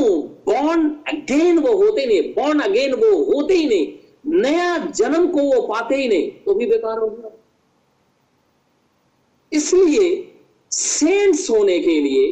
बॉर्न 0.46 0.88
अगेन 1.08 1.58
वो 1.58 1.72
होते 1.74 2.06
नहीं 2.06 2.34
बॉर्न 2.34 2.60
अगेन 2.60 2.94
वो 2.94 3.16
होते 3.24 3.54
ही 3.54 3.66
नहीं, 3.66 3.86
नया 4.26 4.78
जन्म 4.78 5.26
को 5.28 5.42
वो 5.44 5.60
पाते 5.66 5.96
ही 5.96 6.08
नहीं 6.08 6.30
तो 6.44 6.54
भी 6.54 6.66
बेकार 6.66 6.98
हो 6.98 7.08
गया। 7.08 7.30
इसलिए 9.52 10.26
सेंट्स 10.70 11.48
होने 11.50 11.78
के 11.78 12.00
लिए, 12.00 12.26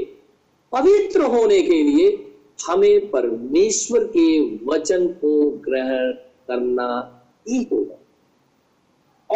पवित्र 0.72 1.22
होने 1.26 1.62
के 1.62 1.83
लिए 1.83 2.11
हमें 2.66 3.11
परमेश्वर 3.11 4.05
के 4.05 4.57
वचन 4.66 5.07
को 5.09 5.51
ग्रहण 5.51 6.12
करना 6.49 6.88
ही 7.49 7.68
होगा। 7.73 7.94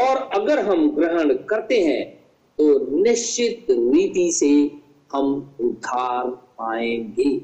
और 0.00 0.16
अगर 0.40 0.58
हम 0.58 0.90
ग्रहण 0.90 1.35
करते 1.35 1.80
हैं 1.80 2.14
तो 2.58 2.96
निश्चित 3.02 3.66
रीति 3.70 4.32
से 4.32 4.70
हम 5.12 5.54
उद्धार 5.61 6.30
पाएँगे। 6.30 7.38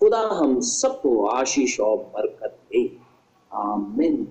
खुदा 0.00 0.18
हम 0.18 0.60
सबको 0.60 1.26
आशीष 1.26 1.80
और 1.80 1.96
बरकत 1.96 2.58
दे। 2.72 2.96
आमीन। 3.52 4.28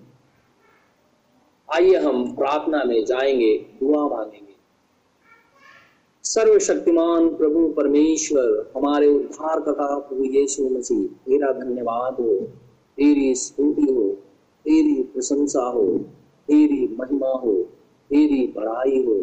आइए 1.73 1.95
हम 1.95 2.36
प्रार्थना 2.36 2.84
में 2.84 3.05
जाएँगे, 3.05 3.57
दुआ 3.57 4.07
मांगेंगे। 4.07 4.50
सर्वशक्तिमान 6.23 7.29
प्रभु 7.29 7.67
परमेश्वर, 7.67 8.71
हमारे 8.77 9.07
उद्धार 9.07 9.60
का 9.60 9.99
प्रभु 9.99 10.23
यीशु 10.23 10.69
मसीह, 10.69 11.07
तेरा 11.07 11.51
धन्यवाद 11.51 12.13
हो। 12.13 12.34
तेरी 12.97 13.36
स्तुति 13.36 13.81
हो, 13.81 14.10
तेरी 14.65 15.03
प्रशंसा 15.03 15.63
हो, 15.63 15.88
तेरी 16.47 16.95
महिमा 16.99 17.27
हो, 17.27 17.53
तेरी 18.10 18.53
बड़ाई 18.55 19.05
हो, 19.05 19.15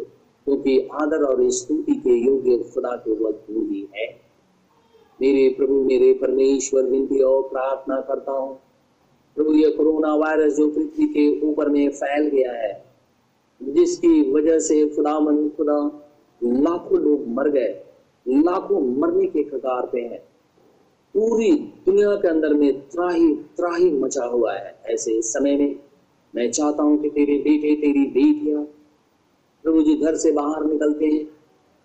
क्योंकि 0.44 0.78
तो 0.78 0.96
आदर 0.96 1.22
और 1.22 1.50
स्तुति 1.50 1.92
के 1.92 2.10
योग्य 2.10 2.58
खुदा 2.58 2.96
के 2.96 3.24
वक्त 3.24 3.46
ही 3.50 3.88
है। 3.96 4.06
मेरे 5.20 5.54
प्रभु, 5.58 5.74
मेरे 5.74 6.12
परमेश्वर, 6.12 6.82
विनती 6.82 7.20
और 7.20 7.42
प्रार्थना 7.42 8.00
करता 8.00 8.32
हूँ। 8.32 8.58
प्रभु 9.36 9.54
ये 9.54 9.70
कोरोना 9.70 10.14
वायरस 10.14 10.56
जो 10.56 10.70
पृथ्वी 10.70 11.06
के 11.06 11.46
ऊपर 11.46 11.68
में 11.68 11.90
फैल 11.90 12.28
गया 12.28 12.52
है, 12.52 12.84
जिसकी 13.62 14.32
वजह 14.32 14.58
से 14.58 14.88
खुदा 14.88 15.20
मन 15.20 15.48
खुदा 15.48 16.04
लाखों 16.42 17.00
लोग 17.00 17.26
मर 17.28 17.48
गए, 17.48 17.68
लाखों 18.26 18.80
मरने 18.96 19.26
के 19.26 19.42
कगार 19.42 19.86
पे 19.86 20.00
हैं। 20.00 20.18
पूरी 21.14 21.50
दुनिया 21.86 22.14
के 22.14 22.28
अंदर 22.28 22.54
में 22.54 22.80
त्राही 22.80 23.34
त्राही 23.56 23.90
मचा 23.92 24.24
हुआ 24.24 24.52
है 24.52 24.74
ऐसे 24.86 25.20
समय 25.22 25.56
में। 25.56 25.78
मैं 26.34 26.50
चाहता 26.50 26.82
हूँ 26.82 26.98
कि 27.02 27.08
तेरे 27.08 27.38
बेटे 27.38 27.74
तेरी 27.76 28.04
बेटियाँ 28.06 28.62
प्रभु 29.64 29.82
जी 29.82 29.94
घर 29.94 30.14
से 30.14 30.32
बाहर 30.32 30.64
निकलते 30.64 31.06
हैं, 31.06 31.24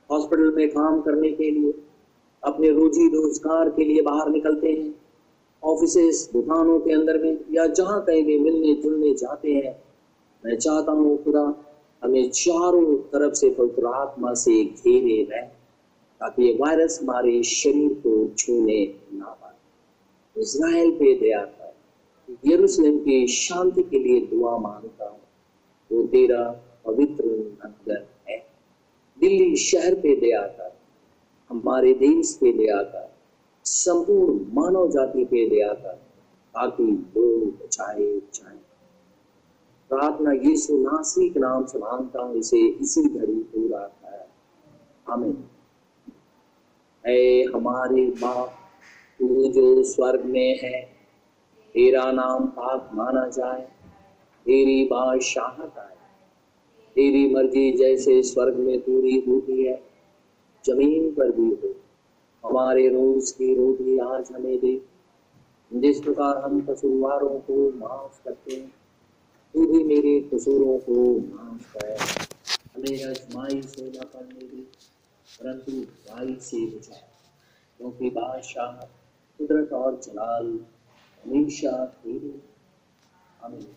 हॉस्पिटल 0.10 0.54
में 0.56 0.68
काम 0.70 1.00
करने 1.02 1.32
के 1.32 1.50
लिए, 1.52 1.74
अपने 2.44 2.70
रोजी 2.70 3.08
रोज़गार 3.08 3.70
के 3.70 3.84
लिए 3.84 4.02
बाहर 4.02 4.30
निकलते 4.30 4.72
हैं 4.72 4.94
ऑफ़िस 5.64 6.30
दुकानों 6.34 6.80
के 6.80 6.94
अंदर 6.94 7.18
में, 7.18 7.40
या 7.52 7.66
जहाँ 7.68 8.02
कहीं 8.02 8.24
भी 8.24 8.38
मिलने 8.40 8.74
जुलने 8.74 9.14
जाते 9.14 9.54
हैं। 9.54 9.76
मैं 10.44 10.58
चाहता 10.58 10.92
हूँ 10.92 11.24
खुदा 11.24 11.44
हमें 12.04 12.30
चारों 12.30 12.98
तरफ़ 12.98 13.34
से 13.34 13.50
पवित्र 13.50 13.86
आत्मा 13.86 14.34
से 14.34 14.64
घेरे 14.64 15.24
रहे, 15.24 15.48
ताकि 16.22 16.44
ये 16.44 16.54
वायरस 16.54 17.00
हमारे 17.02 17.44
शरीर 17.44 17.94
को 17.94 18.28
छूने 18.38 18.96
ना 19.14 19.26
पाए। 19.26 20.42
इसराइल 20.42 20.92
पे 20.92 21.14
दया 21.20 21.42
कर, 21.42 21.74
यरूशलेम 22.46 23.00
की 23.00 23.28
शांति 23.28 23.84
के 23.84 24.00
लिए 24.00 24.20
दुआ 24.22 24.58
माँगता 24.58 25.06
हूँ। 25.06 25.20
वो 25.92 26.08
तेरा 26.08 26.44
पवित्र 26.86 27.24
नगर 27.66 28.08
है। 28.30 28.38
दिल्ली 29.20 29.56
शहर 29.56 29.96
पे 29.96 30.16
दया 30.16 30.42
कर, 30.42 30.72
हमारे 31.50 31.94
देश 31.94 32.38
पे 32.42 32.52
दया 32.54 32.82
कर, 32.84 33.14
संपूर्ण 33.66 34.40
मानव 34.54 34.90
जाति 34.90 35.26
पे 35.26 35.50
दया 35.50 35.74
कर, 35.74 35.94
ताकि 36.56 36.84
लोग 36.84 37.66
बचाए 37.66 38.18
जाए। 38.34 38.63
प्रार्थना 39.94 40.32
यीशु 40.32 40.78
नासरी 40.78 41.30
के 41.30 41.40
नाम 41.40 41.66
से 41.66 41.80
माँगता 41.80 42.22
हूँ, 42.22 42.36
इसे 42.36 42.60
इसी 42.60 43.04
घड़ी 43.04 43.34
पूरा 43.34 43.92
है। 44.06 44.30
हमें 45.08 45.44
ऐ 47.06 47.44
हमारे 47.44 48.06
बाप, 48.06 48.50
तू 49.20 49.48
जो 49.48 49.84
स्वर्ग 49.84 50.26
में 50.26 50.60
है, 50.64 50.82
तेरा 51.74 52.12
नाम 52.12 52.46
पाक 52.46 52.90
माना 52.94 53.28
जाए, 53.28 53.62
तेरी 54.46 54.86
बादशाहत 54.86 55.78
आए। 55.78 55.96
तेरी 56.96 57.36
मर्ज़ी 57.36 57.72
जैसे 57.72 58.24
स्वर्ग 58.24 58.56
में 58.56 58.80
पूरी 58.80 59.26
होती 59.28 59.64
है, 59.64 59.84
ज़मीन 60.66 61.12
पर 61.12 61.32
भी 61.32 61.50
हो। 61.50 61.76
हमारे 62.50 62.88
रोज 62.88 63.32
की 63.32 63.56
रोटी 63.56 63.98
आज 63.98 64.32
हमें 64.32 64.60
दे। 64.60 64.82
जिस 65.74 66.02
प्रकार 66.02 66.38
हम 66.38 66.62
कसूरवारों 66.62 67.40
को 67.40 67.72
माफ़ 67.78 68.24
करते 68.24 68.56
हैं 68.56 68.83
तू 69.54 69.66
भी 69.66 69.84
मेरे 69.84 70.22
कसूरों 70.22 70.78
को 70.78 71.20
माफ़ 71.20 71.78
कर 71.78 71.98
हमें 72.76 73.06
आजमाई 73.06 73.62
से 73.62 73.90
न 73.90 73.94
करने 73.94 74.34
मेरी 74.34 74.62
परंतु 75.42 75.72
बुराई 75.72 76.36
से 76.36 76.66
बचा। 76.66 76.96
क्योंकि 77.78 78.10
बादशाह, 78.10 78.86
कुदरत 79.38 79.74
और 79.74 80.00
जलाल 80.00 80.66
हमेशा 81.26 81.86
तेरे 81.86 82.42
आमीन। 83.44 83.68